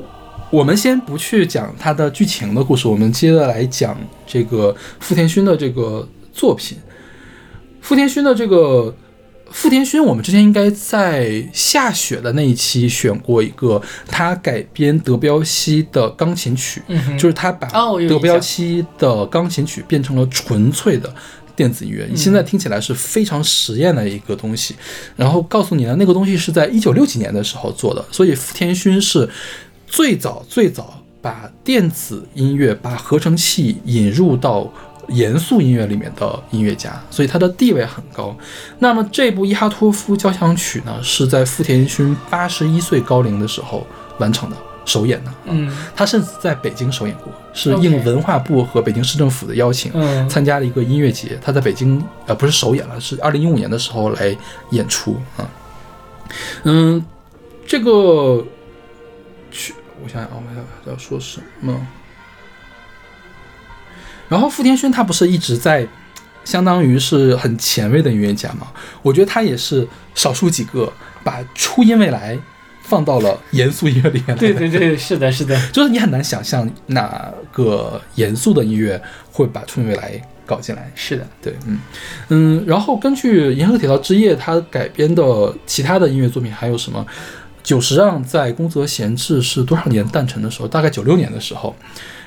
[0.54, 6.78] 我们先不去讲它的剧情的故事，我们接着来讲这个富田勋的这个作品。
[7.80, 8.94] 富田勋的这个
[9.50, 17.66] 富田勋，我们之前应该在下雪的那一期选过一个他改编德彪西的钢琴曲，嗯就是他把
[18.08, 21.12] 德彪西的钢琴曲变成了纯粹的
[21.56, 24.76] 电子音乐，你现在听起来是非常实验的一个东西。
[25.16, 29.28] 然后告诉你呢，那个东西是在一九六几年的时候做的，所以福田勋是
[29.94, 34.68] 最早最早把电子音乐、把合成器引入到
[35.06, 38.36] 严肃音乐里面的音乐家，所以他的地位很高。
[38.80, 43.86] 那么这部伊哈托夫交响曲呢，是在福田勋八十一岁高龄的时候
[44.18, 44.56] 完成的。
[44.86, 51.38] 首演的，嗯他甚至在北京首演过，是应文化部和北京市政府的邀请，嗯参加了一个音乐节。
[51.40, 54.36] 他在北京呃不是首演了，是二零一五年的时候来
[54.72, 55.48] 演出啊。
[56.64, 57.02] 嗯，
[57.66, 58.44] 这个曲
[60.04, 61.74] 我想想啊，我要要说什么？
[64.28, 65.86] 然后傅天勋他不是一直在，
[66.44, 68.66] 相当于是很前卫的音乐家嘛？
[69.00, 72.38] 我觉得他也是少数几个把初音未来
[72.82, 74.36] 放到了严肃音乐里面。
[74.36, 79.00] 对对对，是的，是的，就是你很难想象哪个严肃的音乐
[79.32, 80.90] 会把初音未来搞进来。
[80.94, 81.78] 是的，对，嗯
[82.28, 87.06] 嗯，然后根据《银河铁道之夜》他改编的其他的音乐作品还有什么？
[87.64, 90.68] 久石让在宫泽贤治是多少年诞辰的时候？
[90.68, 91.74] 大概九六年的时候，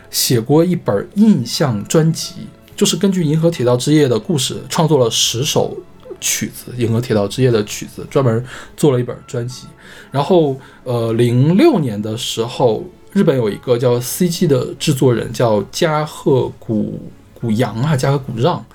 [0.09, 5.77] 写过一本印象专辑，就是根据《银河铁道之夜》的故事创作了十首
[6.19, 8.43] 曲子，《银河铁道之夜》的曲子，专门
[8.75, 9.67] 做了一本专辑。
[10.09, 16.99] 然后，呃，零六年的时候，日本有一个叫 CG 的制作人叫加贺谷
[17.35, 18.65] 谷阳啊，加贺谷让，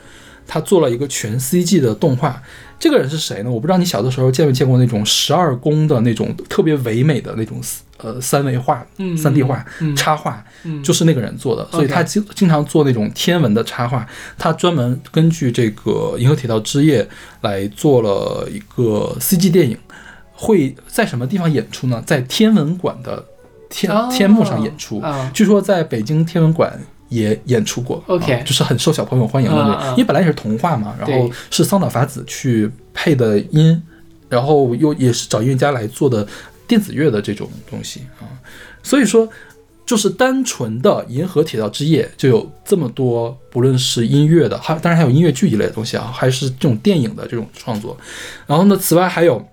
[0.46, 2.40] 他做了一个全 CG 的动画。
[2.82, 3.48] 这个人是谁呢？
[3.48, 7.60] 我不知道你小的时候见没见过那种十二宫的那种特别唯美的那种
[7.98, 14.04] 呃三维画、嗯三 D 画、嗯插画，嗯就是那个人做的，所以他经经常做那种天文的插画。
[14.36, 17.04] 他专门根据这个《银河铁道之夜》
[17.42, 19.78] 来做了一个 CG 电影，
[20.32, 22.02] 会在什么地方演出呢？
[22.04, 23.24] 在天文馆的
[23.70, 24.98] 天、哦天幕上演出。
[24.98, 26.76] 啊，据说在北京天文馆
[27.12, 33.82] 也演出过 OK 啊就是很受小朋友欢迎的因为本来也是童话嘛，然后是桑岛法子去配的音，
[34.28, 36.26] 然后又也是找音乐家来做的
[36.66, 38.24] 电子乐的这种东西啊，
[38.82, 39.28] 所以说
[39.84, 47.96] 就是单纯的《银河铁道之夜》就有这么多，不论是音乐的，还当然还有音乐剧一类的东西啊，还是这种电影的这种创作，
[48.46, 49.44] 然后呢，此外还有。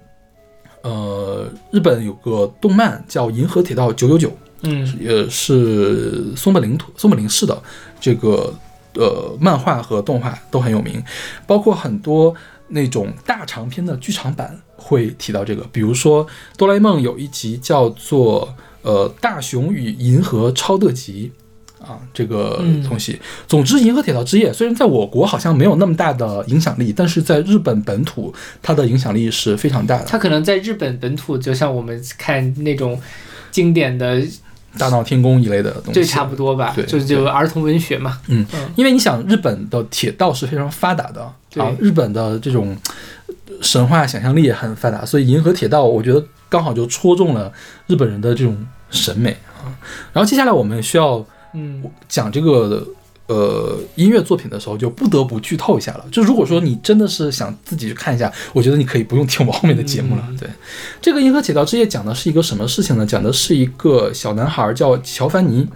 [0.81, 4.29] 呃，日本有个动漫叫《银河铁道九九九》，
[4.63, 7.61] 嗯也是松本零土松本零士的
[7.99, 8.53] 这个
[8.95, 11.03] 呃漫画和动画都很有名，
[11.47, 12.33] 包括很多
[12.67, 16.25] 那种大长篇的剧场版会提到这个，比如说
[16.57, 21.31] 哆啦 A 梦有一集叫做呃大雄与银河超特集。
[21.79, 23.17] 啊，这个嗯东西。
[23.47, 30.03] 总之，《银河铁道之夜》虽然在我国好像没有那么大的影响力，但是在日本本土，它的影响力是非常大的。
[30.03, 32.99] 它可能在日本本土，就像我们看那种
[33.49, 34.21] 经典的，
[34.77, 38.19] 大闹天宫一类的东西，这差不多吧，对就就儿童文学嘛。
[38.27, 41.63] 嗯嗯，因为你想，日本的铁道是非常发达的对。
[41.63, 42.77] 啊，日本的这种
[43.61, 47.51] 神话想象力也很发达，所以银河铁道我觉得刚好就戳中了
[47.87, 48.57] 日本人的这种
[48.91, 49.73] 审美啊。
[50.13, 51.83] 然后接下来我们需要嗯。
[52.07, 52.85] 讲这个
[53.29, 56.05] 呃音乐作品的时候，就不得不剧透一下了。
[56.11, 60.23] 就如果说你真的是想自己去看一下，我觉得你可以不用听我们后面的节目了。
[60.27, 60.49] 嗯对，
[60.99, 63.05] 这个《银河铁道之夜》讲的是一个什么事情呢？
[63.05, 65.67] 讲的是一个小男孩叫乔凡尼。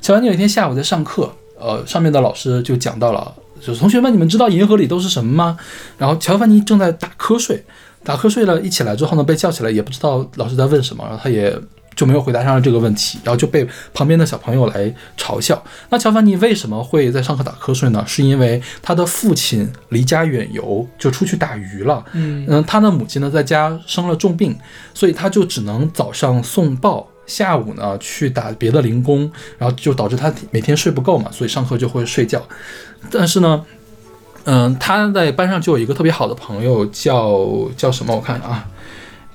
[0.00, 5.58] 乔凡尼有一天下午在上课，呃，上面的老师就讲到了，就是同学们，你们知道银河里都是什么吗？
[5.98, 7.64] 然后乔凡尼正在打瞌睡，
[8.04, 11.52] 打瞌睡了，一起来之后呢，被叫起来，也不知道老师在问什么，然后他也
[12.00, 15.62] 就没有回答上这个问题，然后就被旁边的小朋友来嘲笑。
[15.90, 18.02] 那乔凡尼为什么会在上课打瞌睡呢？
[18.06, 22.02] 是因为他的父亲离家远游，就出去打鱼了。
[22.14, 24.58] 嗯嗯，他的母亲呢在家生了重病，
[24.94, 32.42] 所以他就只能早上送报，下午呢去打别的零工，然后就导致他每天睡不够嘛，所以上课就会睡觉。
[33.10, 33.62] 但是呢，
[34.44, 37.46] 嗯，他在班上就有一个特别好的朋友，叫
[37.76, 38.16] 叫什么？
[38.16, 38.66] 我看看啊，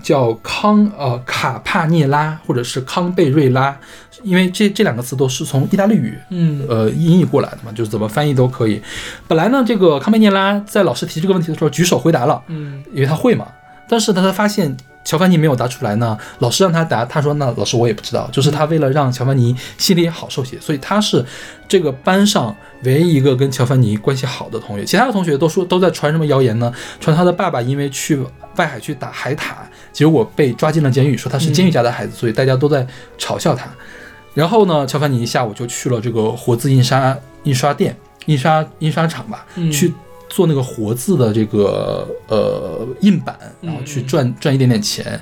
[0.05, 3.75] 叫康呃卡帕涅拉或者是康贝瑞拉，
[4.21, 8.79] 因为这这两个词都是从意大利语嗯呃音译过来的嘛，就是怎么翻译都可以。
[9.27, 13.47] 本来呢，这个康贝涅拉在老师提这个问题的时候举手回答了，嗯因为他会嘛。
[13.89, 21.25] 但是呢，他发现乔凡尼没有答出来呢，老师让他答，他说那老师我也不知道，就是他为了让乔凡尼心里好受些，所以他是
[21.67, 24.85] 这个班上唯一一个跟乔凡尼关系好的同学。
[24.85, 26.71] 其他的同学都说都在传什么谣言呢？
[26.99, 28.19] 传他的爸爸因为去
[28.55, 29.53] 外海去打海獭，
[29.95, 32.85] 结果被抓进了监狱，说他是监狱家的孩子，所以大家都在
[33.17, 33.65] 嘲笑他。
[34.33, 37.95] 然后呢，乔凡尼一下午就去了这个活字印刷印刷店、
[38.25, 39.93] 印刷印刷厂吧，嗯去
[40.35, 45.17] 做那个活字的这个呃印版，然后去赚赚一点点钱。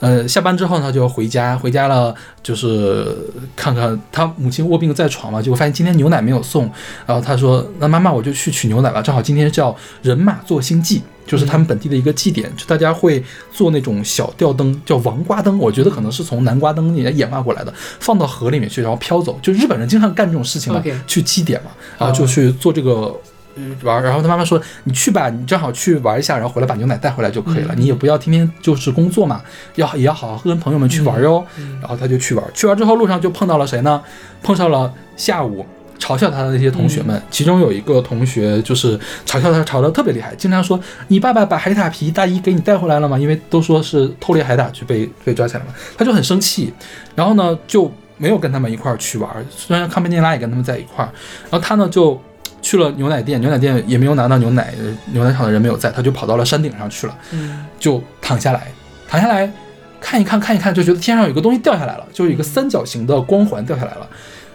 [0.00, 3.14] 呃，下班之后呢，就要回家，回家了就是
[3.54, 6.62] 看看他母亲卧病在床嘛，结果发现今天牛奶没有送，
[7.04, 15.58] 然后他说：“那妈妈我就去取牛奶吧，正好今天叫人马做星祭。”就是他们本地的一个祭典，就大家会做那种小吊灯，叫王瓜灯。
[15.58, 19.38] 我觉得可能是从南瓜灯里面演化过来的，放到河里面去，然后飘走。
[19.42, 23.14] 就日本人经常干这种事情嘛去祭典嘛，然后就去做这个。
[23.56, 27.74] 呃玩，然后他妈妈说：“你去吧，你正好去玩一下，然后回来把牛奶带回来就可以了。
[27.76, 29.40] 你也不要天天就是工作嘛，
[29.76, 31.44] 要也要好好跟朋友们去玩哟。
[31.80, 34.02] 然后他就去玩，去玩之后路上就碰到了谁呢？
[34.42, 35.64] 碰上了下午
[35.98, 40.78] 嘲笑他的那些同学们，其中有一个同学就是嘲笑他嘲得特别厉害，经常说
[41.08, 45.66] ：“你爸爸把海獭皮大衣给你带回来了吗？”因为都说是偷猎海獭去被被抓起来了，
[45.96, 46.72] 他就很生气，
[47.14, 49.30] 然后呢就没有跟他们一块儿去玩。
[49.50, 51.08] 虽然康贝涅拉也跟他们在一块儿，
[51.50, 52.20] 然后他呢就
[52.64, 57.16] 去了牛奶店，牛奶店也没有拿到牛奶，呃牛奶厂的人没有在，他就跑到了山顶上去了。
[57.32, 58.68] 嗯就躺下来，
[59.06, 59.52] 躺下来
[60.00, 64.08] 看一看，看一看，就觉得天上有个东西掉下来了，就是一个三角形的光环掉下来了，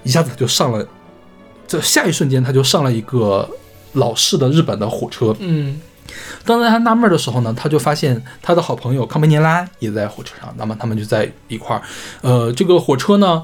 [0.03, 0.83] 一下子就上了，
[1.67, 3.47] 这下一瞬间他就上了一个
[3.93, 5.35] 老式的日本的火车。
[5.39, 5.79] 嗯
[6.43, 11.81] 当他纳闷的时候呢，他就发现他的好朋友康贝尼拉也在火车上，那么他们就在一块儿。
[12.21, 13.43] 呃，这个火车呢，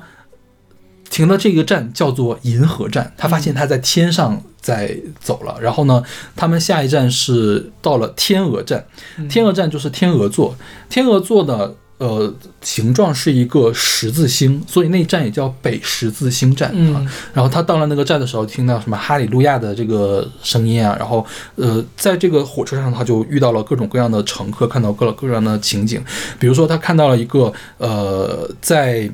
[1.10, 5.58] 停的这个站叫做银河站，他发现他在天上在走了。
[5.62, 6.04] 然后呢，
[6.36, 8.86] 他们下一站是到了天鹅站，
[9.30, 10.56] 天鹅站就是天鹅座，
[10.90, 11.76] 天鹅座的。
[11.98, 12.30] 呃，
[12.62, 16.76] 形状是一个十字星，所以那站也叫北十字星站啊。
[16.76, 21.26] 嗯然后他到了那个站的时候，听到什么哈利路亚的这个声音啊，然后
[21.56, 26.04] 呃，在这个火车上，他就遇到了各种各样的乘客，看到各种各样的情景，
[26.38, 29.10] 比如说他看到了一个呃，在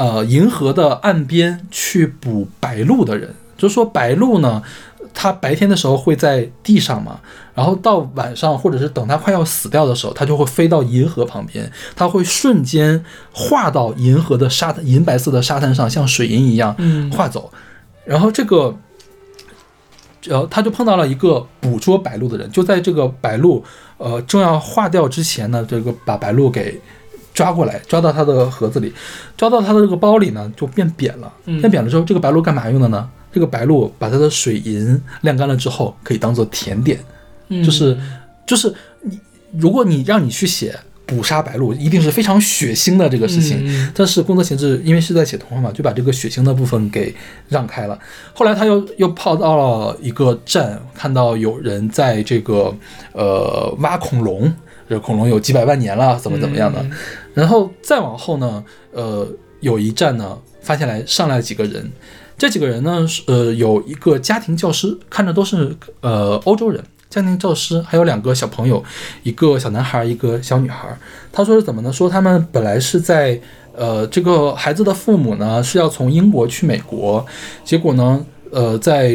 [0.00, 4.62] 呃银河的岸边去捕白鹭的人，就是说白鹭呢，
[5.12, 7.20] 它白天的时候会在地上嘛，
[7.54, 17.52] 然后到晚上或者是等它快要死掉的时候，它就会飞到银河旁边，它会瞬间化到银河的沙滩银白色的沙滩上，像水银一样嗯划走。
[18.06, 18.74] 然后这个，
[20.30, 23.62] 呃，他就碰到了一个捕捉白鹭的人，就在这个白鹭
[23.98, 26.80] 呃正要化掉之前呢，这个把白鹭给
[27.40, 28.92] 抓过来，抓到他的盒子里，
[29.34, 31.32] 抓到他的这个包里呢，就变扁了。
[31.46, 33.08] 嗯变扁了之后，这个白鹭干嘛用的呢？
[33.32, 37.00] 这个白鹭把它的水银晾干了之后，可以当做甜点。
[37.48, 37.96] 嗯就是
[38.46, 39.18] 就是你，
[39.52, 43.56] 如果你让你去写捕杀白鹭，一定是非常血腥的这个事情。
[43.66, 47.14] 嗯但是宫泽贤治因为是在写童话嘛，就把这个血腥的部分给
[47.48, 47.98] 让开了。
[48.34, 52.70] 后来他又又跑到了一个站，看到有人在这个
[53.12, 54.52] 呃挖恐龙，
[54.88, 56.80] 这恐龙有几百万年了，怎么怎么样的。
[56.82, 56.90] 嗯
[57.40, 58.62] 然后再往后呢，
[58.92, 59.26] 呃，
[59.60, 61.90] 有一站呢，发现来上来几个人，
[62.36, 68.84] 这几个人呢，是呃，有一个家庭教师，看着都是呃欧洲人，家庭教师，还有两个小朋友，
[69.22, 70.94] 一个小男孩，一个小女孩。
[71.32, 71.90] 他说是怎么呢？
[71.90, 73.40] 说他们本来是在
[73.74, 77.24] 呃，这个孩子的父母呢是要从英国去美国，
[77.64, 79.10] 结果呢，呃，在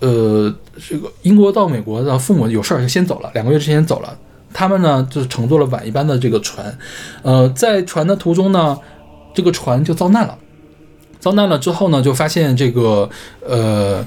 [0.00, 0.54] 呃
[0.86, 4.18] 这个英国到美国的父母有事儿就先走了，两个月之前走了。
[4.52, 6.76] 他们呢就是乘坐了晚一班的这个船，
[7.22, 8.78] 呃，在船的途中呢，
[9.34, 10.38] 这个船就遭难了。
[11.20, 13.08] 遭难了之后呢，就发现这个
[13.46, 14.04] 呃，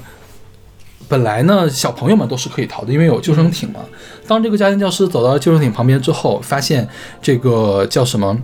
[1.08, 3.80] 本来呢小朋友们都是可以逃的，因为有救生艇嘛。
[4.26, 6.86] 当这个家庭教师走到救生艇旁边之后，发现
[7.22, 8.38] 这个叫什么？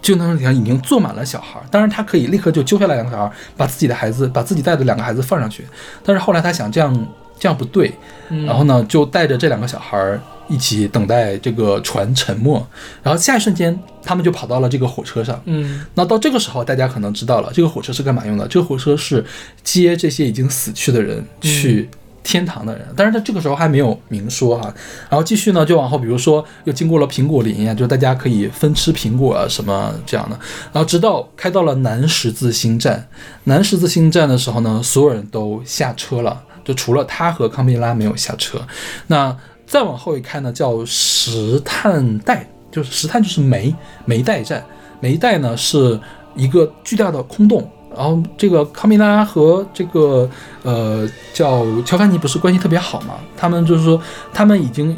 [0.00, 5.64] 救生艇上已经坐满了小孩儿，当然他可以立刻就揪下来两个小孩，把自己的孩子，把自己带的两个孩子放上去。
[6.02, 7.06] 但是后来他想这样
[7.42, 7.92] 这样不对，
[8.28, 12.64] 嗯然后呢就带着这两个小孩儿一起等待这个船沉没。
[13.02, 15.42] 然后下一瞬间，他们就跑到了这个火车上。
[15.46, 18.46] 嗯那到这个时候，大家可能知道了，这个火车是干嘛用的？
[18.46, 19.24] 这个火车是
[19.64, 21.88] 接这些已经死去的人去
[22.22, 24.72] 天堂的人，但是他这个时候还没有明说哈。
[25.10, 30.38] 然后继续呢，就往后，比如说又经过了苹果林啊，就是大家可以分吃苹果啊什么这样的。
[30.72, 33.08] 然后直到开到了南十字星站，
[33.44, 38.60] 南十字星站的时候呢，所有人都下车了，就除了他和康贝拉没有下车。
[39.06, 39.36] 那
[39.66, 43.74] 再往后一看呢，叫石炭带，就是石炭就是煤
[44.04, 44.64] 煤带站，
[45.00, 45.98] 煤带呢是
[46.34, 47.68] 一个巨大的空洞。
[47.94, 50.26] 然后这个康米拉和这个
[50.62, 53.16] 呃叫乔凡尼不是关系特别好嘛？
[53.36, 54.00] 他们就是说
[54.32, 54.96] 他们已经，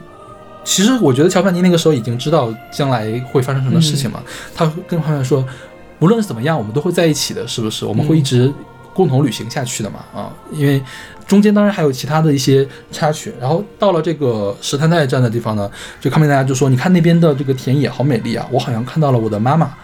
[0.63, 4.23] 其实我觉得乔凡尼那个时候已经知道将来会发生什么事情嘛。
[4.55, 5.45] 他跟他们说，
[5.99, 7.85] 无论是怎么样，我们都会在一起的，是不是？
[7.85, 8.53] 我们会一直
[8.95, 9.99] 共同旅行下去的嘛？
[10.15, 10.83] 啊，因为
[11.27, 13.35] 中间当然还有其他的一些插曲。
[13.41, 19.75] 然后到了这个石炭代站的地方呢，就康米拉就说：“你看那边的这个田野好美丽啊，我好像看到了我的妈妈。”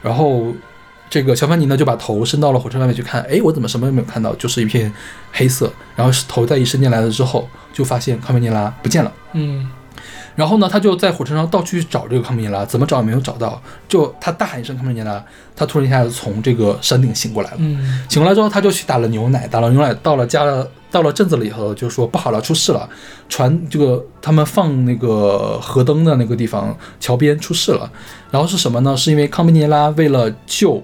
[0.00, 0.52] 然后。
[1.10, 4.92] 这个乔凡尼呢，就把头伸到了火车外面去看，哎，我怎么什么也没有看到，就是一片
[5.32, 5.72] 黑色。
[5.96, 9.10] 然后头再一伸进来了之后，就发现康梅尼拉不见了。
[9.32, 9.66] 嗯，
[10.38, 13.60] 然后呢，他就在火车上到处去找这个康梅尼拉，怎么找也没有找到。
[13.88, 15.20] 就他大喊一声康梅尼拉，
[15.56, 17.56] 他突然一下子从这个山顶醒过来了。
[17.58, 22.88] 嗯，醒过来之后，他就去打了牛奶，打了牛奶到了家了，到了镇子里以后，就说不好了，出事了，
[23.28, 27.90] 船这个他们放那个河灯的那个地方桥边出事了。
[28.30, 28.96] 然后是什么呢？
[28.96, 30.80] 是因为康梅尼拉为了救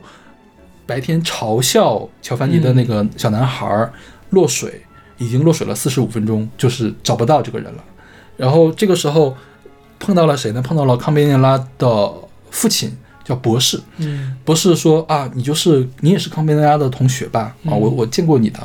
[0.85, 3.93] 白天嘲笑乔凡尼的那个小男孩儿
[4.31, 4.83] 落水，
[5.19, 7.85] 已经落水了四十五分钟，就是找不到这个人了。
[8.37, 9.37] 然后这个时候
[9.99, 10.61] 碰到了谁呢？
[10.63, 12.13] 碰到了康贝内拉的
[12.51, 12.93] 父亲，
[13.25, 13.81] 叫博士。
[13.99, 17.55] 嗯博士说啊，你就是你也是康贝内拉的同学吧？
[17.65, 18.61] 啊，我我见过你的。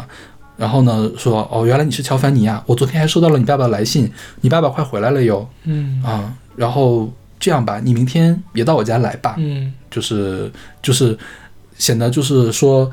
[0.58, 2.62] 然后呢，说哦，原来你是乔凡尼呀！
[2.66, 5.48] 我昨天还收到了你爸爸的来信，你爸爸快回来了哟。
[5.64, 7.10] 嗯啊，然后
[7.40, 9.36] 这样吧，你明天也到我家来吧。
[9.38, 10.52] 嗯就是
[10.82, 11.18] 就是
[11.78, 12.92] 显得就是说，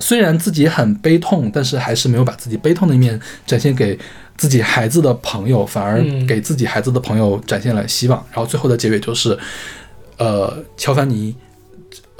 [0.00, 3.96] 虽然自己很悲痛，但是还是没有把自己悲痛的一面展现给
[4.38, 8.24] 自己孩子的朋友，反而嗯给自己孩子的朋友展现了希望。
[8.30, 9.38] 然后最后的结尾就是，
[10.16, 11.34] 呃，乔凡尼。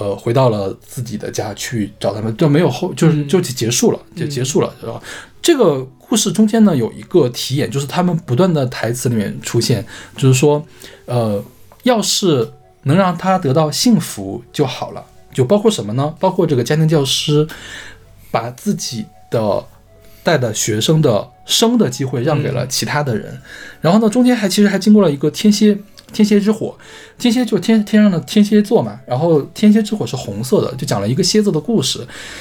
[0.01, 5.03] 呃，回到了自己的家去找他们，就没有后，就是嗯就结束了，就结束了，然后
[5.43, 9.85] 这个故事中间呢有一个题眼，就是他们不断的台词里面出现，
[10.17, 10.65] 就是说，
[11.07, 11.43] 呃，
[11.83, 12.49] 要是
[12.85, 15.05] 能让他得到幸福就好了，
[15.35, 16.15] 就包括什么呢？
[16.21, 17.45] 包括这个家庭教师
[18.31, 19.67] 把自己的
[20.29, 23.41] 带的学生的生的机会让给了其他的人，
[23.81, 25.79] 然后呢，中间还其实还经过了一个天蝎。
[26.11, 26.75] 天蝎之火，
[27.19, 32.01] 天蝎就是天天上的天蝎座嘛，然后天蝎之火是红色的，就讲了一个蝎子的故事。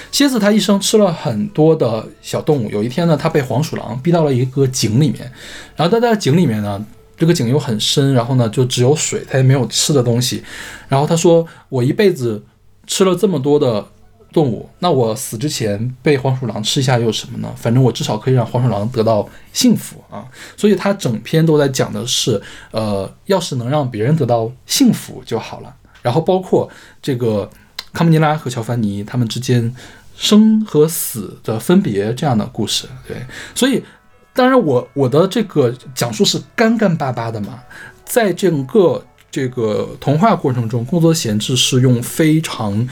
[0.09, 5.30] 蝎子它一生吃了很多的小动物，有一天呢，它被黄鼠狼逼到了一个井里面，
[5.76, 6.81] 然后它在井里面呢，
[7.18, 10.41] 这个井又很深，然后呢就只有水，它也没有吃的东西。
[10.88, 12.41] 然后他说：“我一辈子
[12.85, 13.85] 吃了这么多的
[14.31, 17.51] 动物，那我死之前被黄鼠狼吃一下又有什么呢？
[17.55, 20.25] 反正我至少可以让黄鼠狼得到幸福啊！
[20.55, 22.39] 所以他整篇都在讲的是，
[22.71, 25.73] 呃，要是能让别人得到幸福就好了。
[26.01, 26.69] 然后包括
[27.01, 27.49] 这个
[27.93, 29.73] 康姆尼拉和乔凡尼他们之间
[30.15, 33.17] 生和死的分别这样的故事，对，
[33.55, 33.83] 所以
[34.33, 37.59] 当然我我的这个讲述是干干巴巴的嘛，
[38.05, 42.87] 在整个这个童话过程中，工作闲置是用非常。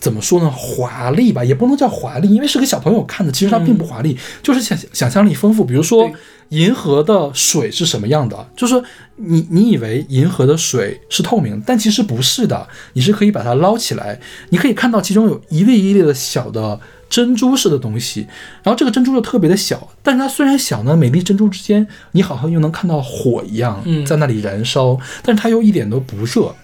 [0.00, 0.50] 怎么说呢？
[0.50, 5.64] 华丽吧，也不能叫华丽，因为是给小朋友看的，其实它并不华丽，就是想想象力丰富。
[5.64, 6.10] 比如说，
[6.50, 8.48] 银河的水是什么样的？
[8.56, 8.82] 就是说
[9.16, 14.18] 你你以为银河的水是透明，但其实不是的，你是可以把它捞起来，
[14.50, 16.80] 你可以看到其中有一粒一粒的小的
[17.10, 18.26] 珍珠似的东西，
[18.62, 26.54] 然后这个珍珠又特别的小，但是它虽然小呢，每粒珍珠之间你好像又能看到火一样嗯在那里燃烧，但是它又一点都不热。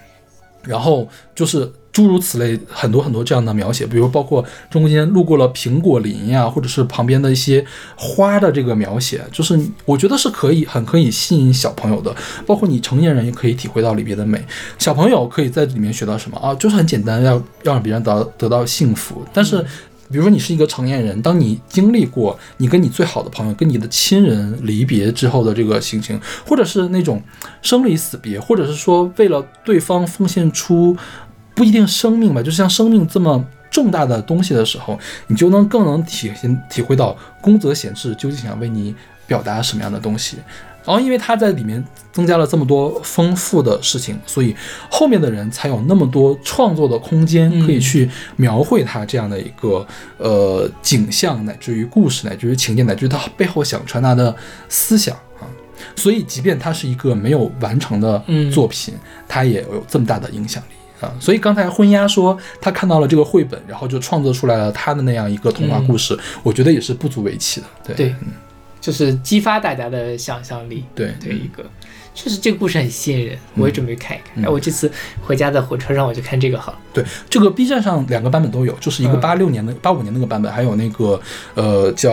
[0.66, 7.64] 然后就是诸如此类很多很多这样的描写，比如包括中间路过了苹果林呀，或者是旁边的一些
[7.96, 12.14] 花的这个描写，就是我觉得是可以很可以吸引小朋友的，
[12.46, 14.44] 包括你成年人也可以体会到里边的美。
[14.78, 16.54] 小朋友可以在里面学到什么啊？
[16.54, 19.64] 就是很简单，要要让别人得得到幸福，但是。
[20.10, 27.22] 比如说，你是一个成年人，当你经历过你跟你最好的朋友、跟你的亲人离别之后的这个心情，或者是那种
[27.62, 30.96] 生离死别，或者是说为了对方奉献出
[31.54, 38.94] 不一定生命吧，就像生命这么重大的东西的时候，你就能更能体现体会到宫泽贤治究竟想为你
[39.26, 40.36] 表达什么样的东西。
[40.84, 41.82] 然后，因为他在里面
[42.12, 44.54] 增加了这么多丰富的事情，所以
[44.90, 49.86] 后面的人才有那么多创作的空间，可以去描绘他这样的一个
[50.18, 54.34] 呃景象，乃至于故事，乃至于情节，乃至于他背后想传达的
[54.68, 55.48] 思想啊。
[55.96, 58.94] 所以，即便它是一个没有完成的嗯作品，
[59.26, 61.12] 它也有这么大的影响力啊。
[61.18, 67.66] 所以刚才婚鸭说他看到了这个绘本，然后就创作出来了他的那样一个童话故事，我觉得也是不足为奇的。
[67.86, 68.14] 对对，
[68.84, 70.84] 就是激发大家的想象力。
[70.94, 71.64] 对对一个，
[72.14, 74.32] 确实这个故事很吸引人，我也准备看一看。
[74.34, 74.92] 嗯哎，我这次
[75.22, 76.78] 回家在火车上我就看这个好了。
[76.92, 81.18] 对，这个 B 站上两个版本都有，就是一个嗯八六年的、八五年那个版本，还有那个
[81.54, 82.12] 呃叫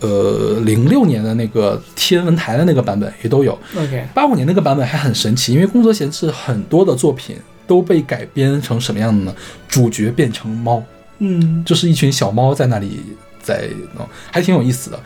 [0.00, 3.58] 呃零六年的那个天文台的那个版本也都有。
[3.74, 7.36] OK，八五年那个版本还很神奇，因为宫泽贤治很多的作品
[7.66, 9.34] 都被改编成什么样的呢？
[9.66, 10.82] 主角变成猫，
[11.20, 13.00] 嗯就是一群小猫在那里
[13.50, 15.00] 在弄，还挺有意思的。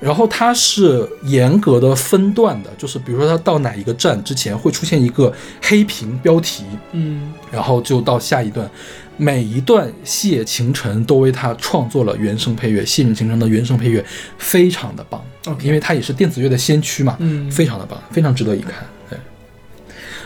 [0.00, 8.68] 然后它是严格的分段的，就是比如说它到哪一个站之前会出现一个黑屏标题，嗯然后就到下一段。
[9.18, 14.02] 每一段谢晴晨都为他创作了原声配乐，谢晴晨的原声配乐
[14.38, 15.22] 非常的棒
[15.60, 18.72] 因为他也是电子乐的先驱嘛，嗯非常的棒，非常值得一看。
[19.10, 19.18] 对，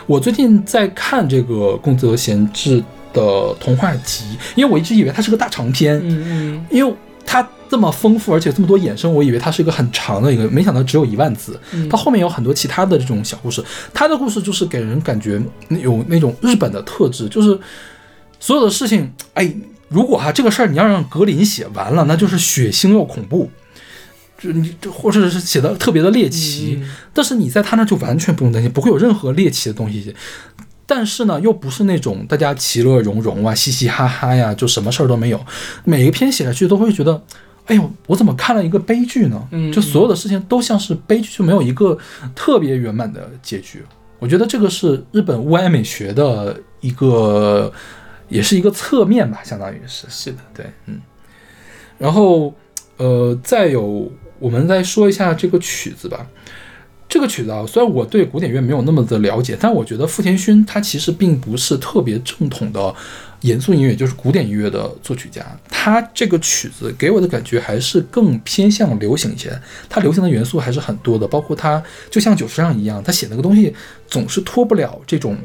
[0.07, 2.81] 我最近在看这个宫泽贤治
[3.13, 6.95] 的童话集，因为我一直以为它是个大长篇，嗯嗯因为
[7.27, 11.59] 它这么丰富，而且这么多衍生，我以为它是一个很长的一个，没想到只有一万字。
[11.73, 17.59] 嗯它后面有很多其他的这种小故事，它的故事就是给人感觉有那种日本的特质，就是
[18.39, 19.55] 所有的事情，哎，
[19.89, 23.51] 如果哈、这个事儿你要让格林写完了，那就是血腥又恐怖。
[24.37, 30.15] 就你就或者是写的特别的猎奇，嗯但是你在他那就完全不用担心，不会有任何猎奇的东西。
[30.87, 35.41] 但是呢，又不是那种大家其乐融融啊、嘻嘻哈哈呀，就什么事儿都没有。
[35.85, 37.23] 每一篇写下去都会觉得，
[37.67, 39.49] 哎呦，我怎么看了一个悲剧呢？
[39.53, 41.97] 嗯就所有的事情都像是悲剧，就没有一个
[42.35, 43.83] 特别圆满的结局。
[44.19, 47.73] 我觉得这个是日本物哀美学的一个，
[48.29, 50.07] 也是一个侧面吧，相当于是。
[50.09, 51.01] 是的，对，嗯。
[51.99, 52.55] 然后，
[52.97, 56.27] 呃，再有，我们再说一下这个曲子吧。
[57.07, 62.95] 这个曲子啊，虽然我对古典乐没有那么的了解，但我觉得富田勋他其实并不是特别正统的
[63.45, 65.45] 严肃音乐，就是古典音乐的作曲家。
[65.69, 73.75] 他这个曲子给我的感觉还是更偏向流行一些，他流行的元素还是很多的，包括他就像久石让一样，他写那个东西
[74.09, 75.37] 总是脱不了这种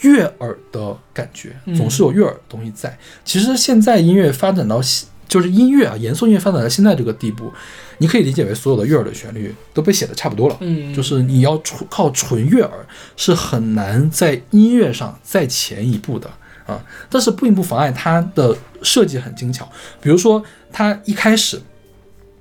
[0.00, 2.98] 悦耳的感觉，总是有悦耳的东西在。
[3.24, 7.50] 其实现在音乐发展到现就是音乐啊，严肃音乐发展到现在这个地步，
[7.96, 10.56] 你可以理解为所有的悦耳的旋律都被写的差不多了。
[10.60, 16.30] 嗯就是你要纯靠纯悦耳是很难在音乐上再前一步的
[16.68, 16.80] 啊。
[17.10, 19.68] 但是并不妨碍它的设计很精巧，
[20.00, 20.40] 比如说
[20.70, 21.60] 它一开始，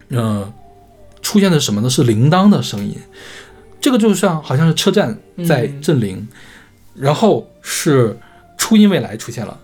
[0.09, 0.53] 嗯、
[1.23, 1.89] 出现的什么呢？
[1.89, 2.95] 是铃铛的声音，
[3.81, 5.17] 这个就像好像是车站
[5.47, 6.27] 在震铃，
[6.93, 8.17] 然后是
[8.57, 9.59] 初音未来出现了。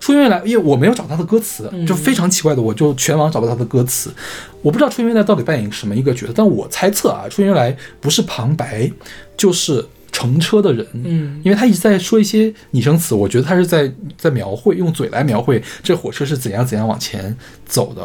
[0.00, 4.14] 初音未来，因为我没有找它的歌词，就非常奇怪的，我就全网找不到它的歌词。
[4.62, 8.88] 我不知道初音未来到底扮演什么一个角色，但我猜测啊，初音未来不是旁白，
[9.36, 9.84] 就是
[10.18, 10.84] 乘车的人。
[10.92, 18.02] 嗯因为他一直在说一些拟声词，我觉得他是在在描绘，用嘴来描绘这火车是怎样怎样往前走的。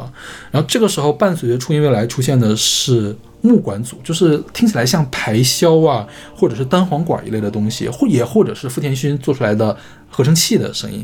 [0.52, 9.76] 然后这个时候，伴随着初音未来出现的是木管组，就是听起来像排箫啊，或者是单簧管一类的东西，或也或者是富田勋做出来的
[10.10, 11.04] 合成器的声音。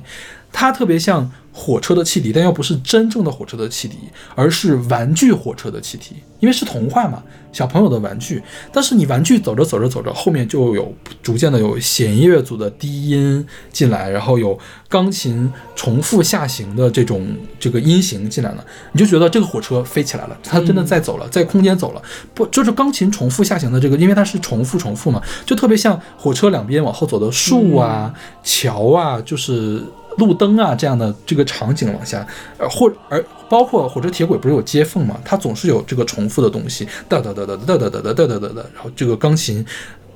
[0.52, 3.98] 它特别像火车的汽笛，但又不是真正的火车的汽笛，
[4.36, 7.22] 而是玩具火车的汽笛，因为是童话嘛，
[7.52, 8.42] 小朋友的玩具。
[8.72, 14.58] 但是你玩具走着走着走着，后面就有逐渐的有弦乐组的低音进来，然后有
[14.88, 17.28] 钢琴重复下行的这种
[17.60, 18.64] 这个音型进来了，
[18.94, 22.02] 你就觉得这个火车飞起来了，它真的在走了，在空间走了。
[22.34, 28.14] 不，就是钢琴重复下行的这个，因为它是重复重复嘛，就特别像火车两边往后走的树啊、
[28.44, 29.84] 桥啊，就是。
[30.18, 32.26] 路灯啊，这样的这个场景往下，
[32.58, 39.66] 呃，或而包括火车铁轨不是有接缝嘛，它总是有这个重复的东西，哒哒哒哒哒哒哒哒哒哒哒哒，然后这个钢琴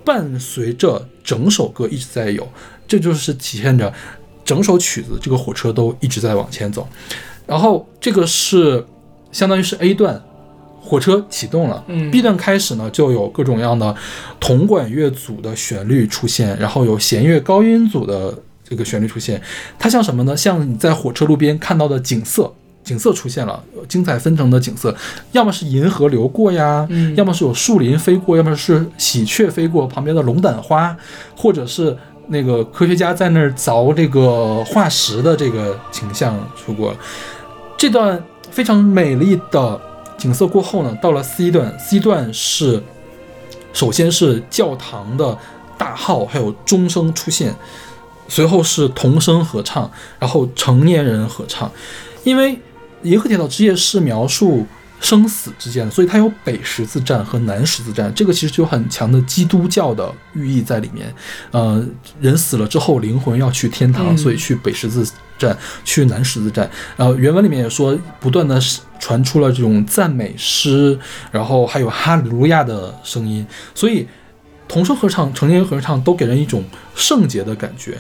[0.03, 2.48] 伴随着整首歌一直在有，
[2.88, 3.94] 这就是体现着
[4.44, 6.88] 整首曲子这个火车都一直在往前走，
[7.48, 8.86] 然后这个是
[9.32, 10.22] 相当于是 A 段。
[10.86, 13.95] 火车启动了、嗯 b 段开始呢就有各种各样的
[14.38, 18.38] 铜管乐组的旋律出现，然后有弦乐高音组的
[18.68, 19.41] 这个旋律出现，
[19.77, 20.35] 它像什么呢？
[20.35, 22.52] 像你在火车路边看到的景色，
[22.84, 24.95] 景色出现了，呃精彩纷呈的景色，
[25.31, 30.95] 要么是银河流过呀，嗯要么是有树林飞过，要么是喜鹊飞过旁边的龙胆花，
[31.35, 31.95] 或者是
[32.27, 36.95] 那个科学家在那儿凿这个化石的这个景象出过。
[37.77, 39.80] 这段非常美丽的
[40.18, 42.81] 景色过后呢，到了 C 段，C 段是
[43.73, 45.38] 首先是教堂的
[45.77, 47.53] 大号还有钟声出现，
[48.28, 49.90] 随后是童声合唱，
[50.20, 51.72] 然后成年人合唱。
[52.24, 52.54] 因为
[53.04, 54.66] 《银河铁道之夜》是描述
[55.02, 61.14] 生死之间的，所以它有北十字站和南十字站，这个其实就有很强的基督教的寓意在里面。
[61.52, 61.86] 呃，
[62.22, 65.06] 人死了之后，灵魂要去天堂，嗯所以去北十字
[65.38, 66.70] 站，去南十字站。
[66.95, 68.58] 然后原文里面也说，不断的
[69.00, 70.98] 传出了这种赞美诗，
[71.30, 73.45] 然后还有哈利路亚的声音，
[73.76, 74.08] 所以
[74.74, 76.64] 童声合唱、成年人合唱都给人一种
[76.95, 77.95] 圣洁的感觉。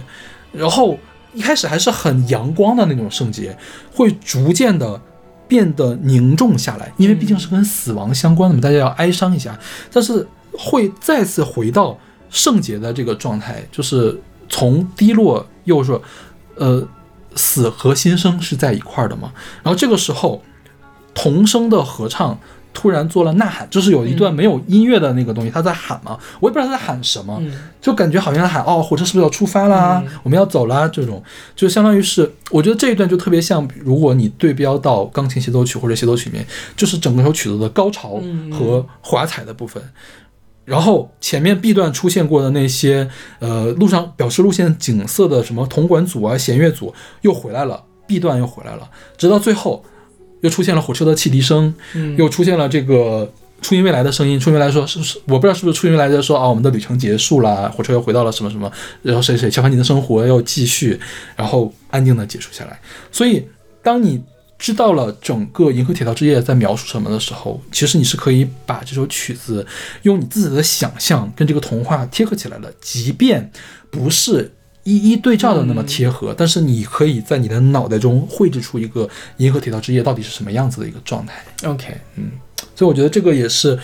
[0.51, 0.97] 然后
[1.35, 3.55] 一开始还是很阳光的那种圣洁，
[3.93, 4.99] 会逐渐的
[5.47, 9.55] 变得凝重下来，因为毕竟是跟死亡相关的嘛，大家要哀伤一下。
[9.91, 10.27] 但是
[10.57, 11.95] 会再次回到
[12.31, 14.19] 圣洁的这个状态，就是
[14.49, 16.01] 从低落又说，
[16.55, 16.87] 呃，
[17.35, 19.31] 死和新生是在一块儿的嘛。
[19.61, 20.41] 然后这个时候，
[21.13, 22.39] 童声的合唱
[22.73, 27.51] 突然做了呐喊，就是有一段没有音乐的那个东西，他在喊嘛，我也不知道他在喊什么，嗯。
[27.79, 30.01] 就感觉好像在喊哦，火车是不是要出发啦？
[30.23, 31.21] 我们要走啦，这种。
[31.55, 36.47] 就相当于是，我觉得这一段就特别像，如果你对标到钢琴协奏曲或者协奏曲里面，
[36.77, 38.21] 就是整个首曲子的高潮
[38.51, 39.83] 和华彩的部分。
[40.63, 43.09] 然后前面 B 段出现过的那些，
[43.39, 49.83] 呃，路上表示路线景色的什么铜管组啊、弦乐组又回来了，B 段又回来了，直到最后
[50.43, 54.37] 又出现了火车的汽笛声，嗯又出现了这个初音未来的声音。
[54.37, 55.17] 初音未来说是不是？
[55.25, 58.69] 我不知道是不是初音未来在说啊，我们的旅程结束了，火车又回到了什么什么，
[59.01, 60.99] 然后谁谁小凡你的生活要继续，
[61.37, 62.77] 然后安静的结束下来。
[63.09, 63.47] 所以
[63.81, 64.21] 当你
[64.59, 69.65] 知道了整个《银河铁道之夜》在描述什么的时候，其实你是可以把这首曲子
[70.01, 73.49] 用你自己的想象跟这个童话贴合起来了，即便
[73.89, 74.51] 不是
[74.83, 79.05] 一一对照的那么贴合，但是你可以在你的脑袋中绘制出一个
[79.37, 81.43] 《银河铁道之夜》到底是什么样子的一个状态。
[81.63, 82.31] OK，嗯
[82.75, 83.77] 所以我觉得这个也是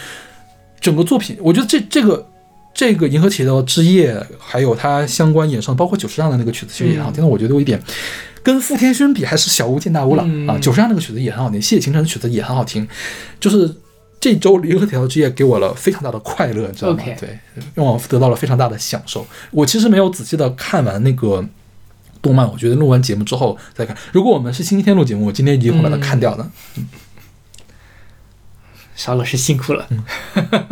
[0.81, 2.27] 整个作品，我觉得这这个
[2.73, 7.21] 这个《银河铁道之夜》，还有它相关衍生，包括久石让的那个曲子，其实也很好听。
[7.21, 7.81] 但我觉得有一点
[8.43, 10.57] 跟傅天勋比，还是小巫见大巫了、嗯啊。
[10.59, 12.87] 久石让那个曲子也很好听，谢谢晴晨的曲子也很好听，
[13.39, 13.73] 就是。
[14.19, 17.39] 这周《银河铁道之夜》给我了非常大的快乐，你知道吗对，
[17.73, 19.25] 让我得到了非常大的享受。
[19.51, 21.45] 我其实没有仔细的看完那个
[22.21, 23.95] 动漫，我觉得录完节目之后再看。
[24.11, 26.49] 如果我们是星期天录节目，我今天一定会把它看掉的。
[26.77, 26.87] 嗯
[28.95, 29.87] 邵老师辛苦了。
[29.91, 30.03] 嗯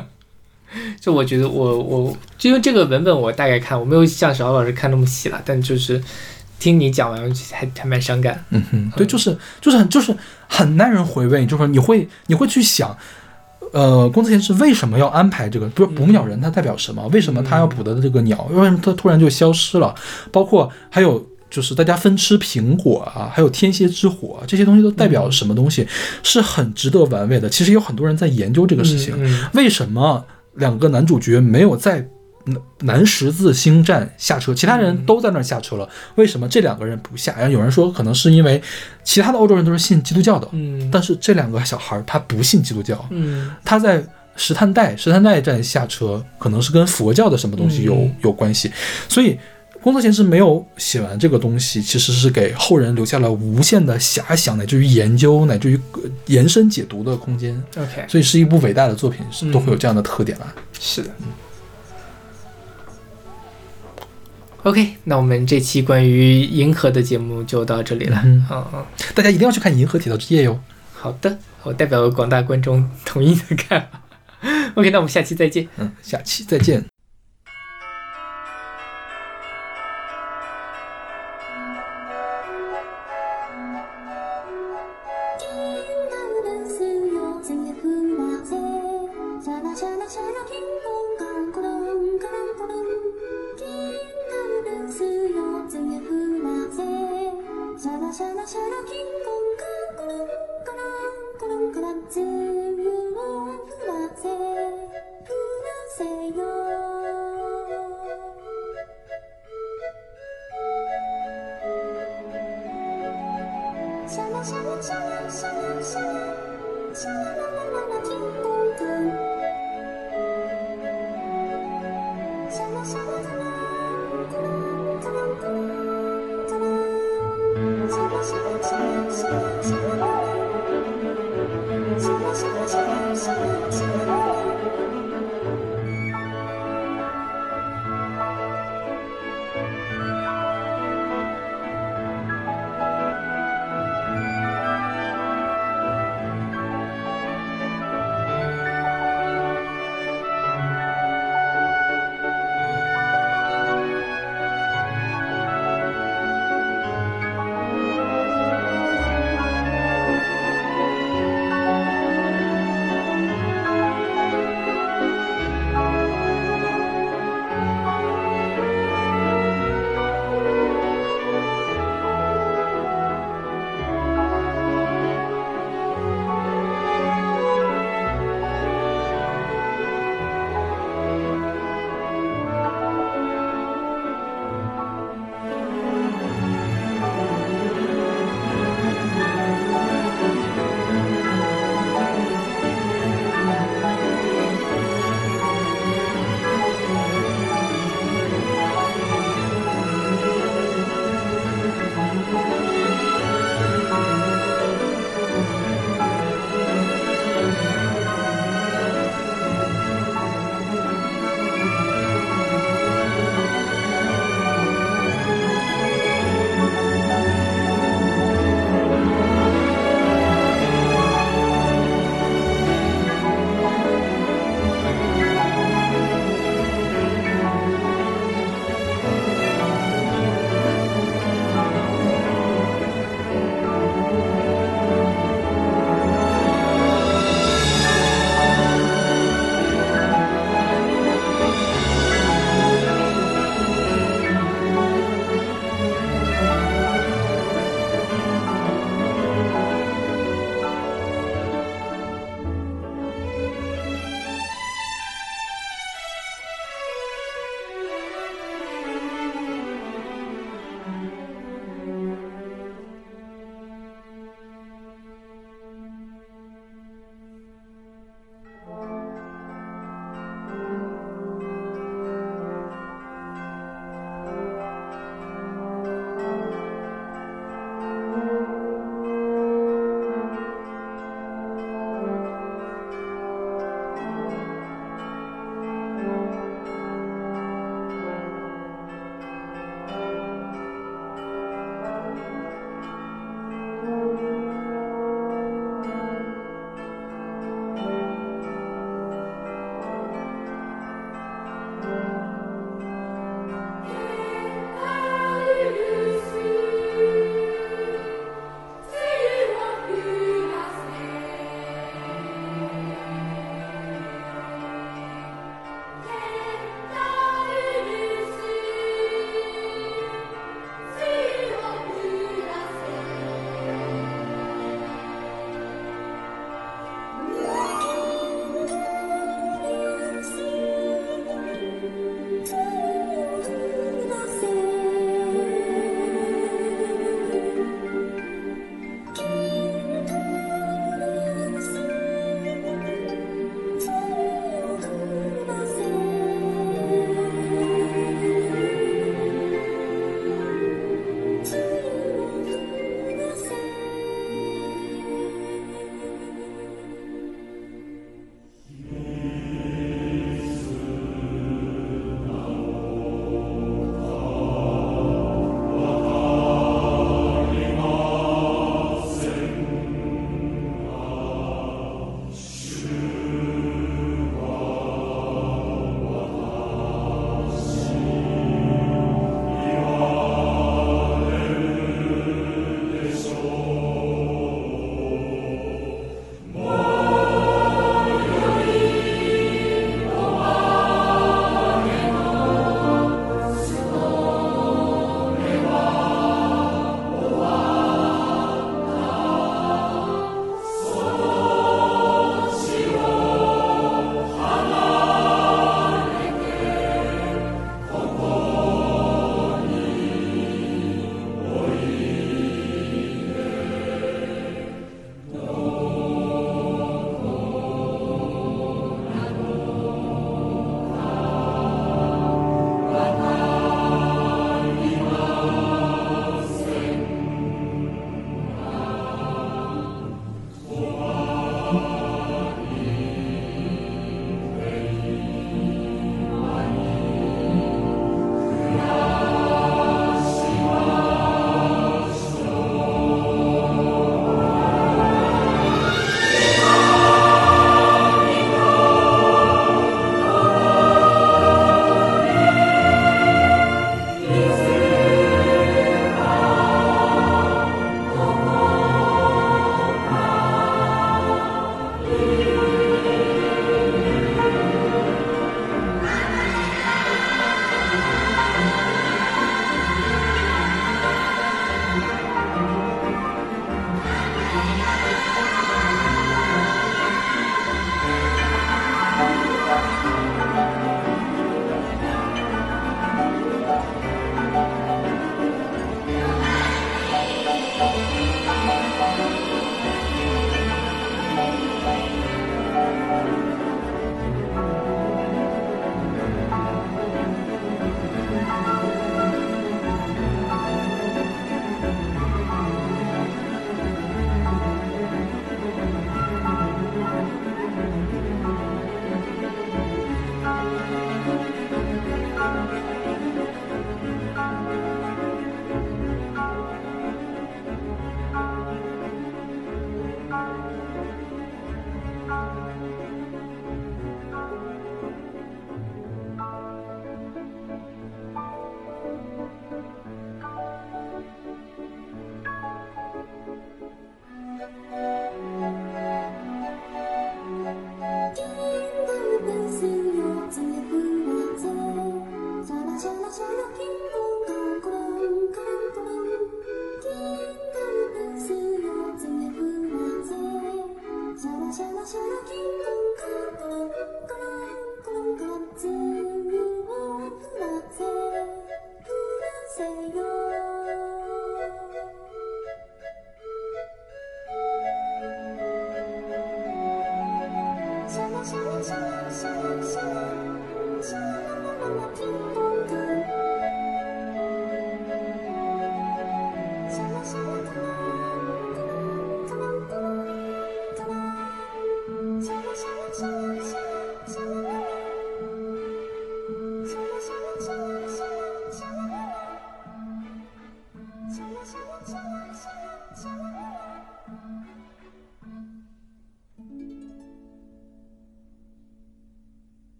[1.00, 6.00] 就我觉得我我就因为这个文本我大概看，我没有像邵老师看那么细了，但就是
[6.58, 8.44] 听你讲完还还蛮伤感。
[8.50, 10.14] 嗯哼，对，就是就是很就是
[10.46, 12.94] 很耐人回味，就是你会你会去想，
[13.72, 15.68] 呃，宫泽贤治为什么要安排这个？
[15.68, 17.06] 不是捕鸟人，它代表什么？
[17.08, 19.94] 为什么他要捕的这个鸟，为什么它突然就消失了？
[20.32, 25.86] 包括还有就是大家分吃苹果啊，还有天蝎之火、啊、这些东西都代表什么东西？
[26.22, 27.48] 是很值得玩味的。
[27.48, 30.24] 其实有很多人在研究这个事情，嗯为什么
[30.54, 32.08] 两个男主角没有在
[32.44, 34.54] 南南十字星站下车？
[34.54, 37.34] 其他人都在那儿下车了，为什么这两个人不下？
[37.36, 38.60] 然后有人说，可能是因为
[39.04, 44.04] 其他的欧洲人都是信基督教的，嗯但是这两个小孩儿他不信基督教，嗯他在
[44.36, 48.70] 石炭代石炭代站下车，可能是跟佛教的什么东西有、嗯有关系，
[49.08, 49.38] 所以。
[49.82, 57.58] 工作前是没有写完这个东西，其实是给后人留下了无限的遐想，乃至于研究，乃至于呃延伸解读的空间。
[57.78, 60.54] OK 所以是一部伟大的作品，都会有这样的特点吧。
[60.78, 61.08] 是的。
[64.62, 68.20] OK，那我们这期关于银河的节目就到这里了。
[68.24, 68.46] 嗯
[69.14, 70.60] 大家一定要去看《银河铁道之夜》哟。
[70.92, 74.02] 好的，我代表广大观众统一的看法。
[74.76, 75.66] OK，那我们下期再见。
[75.78, 76.99] 嗯，下期再见。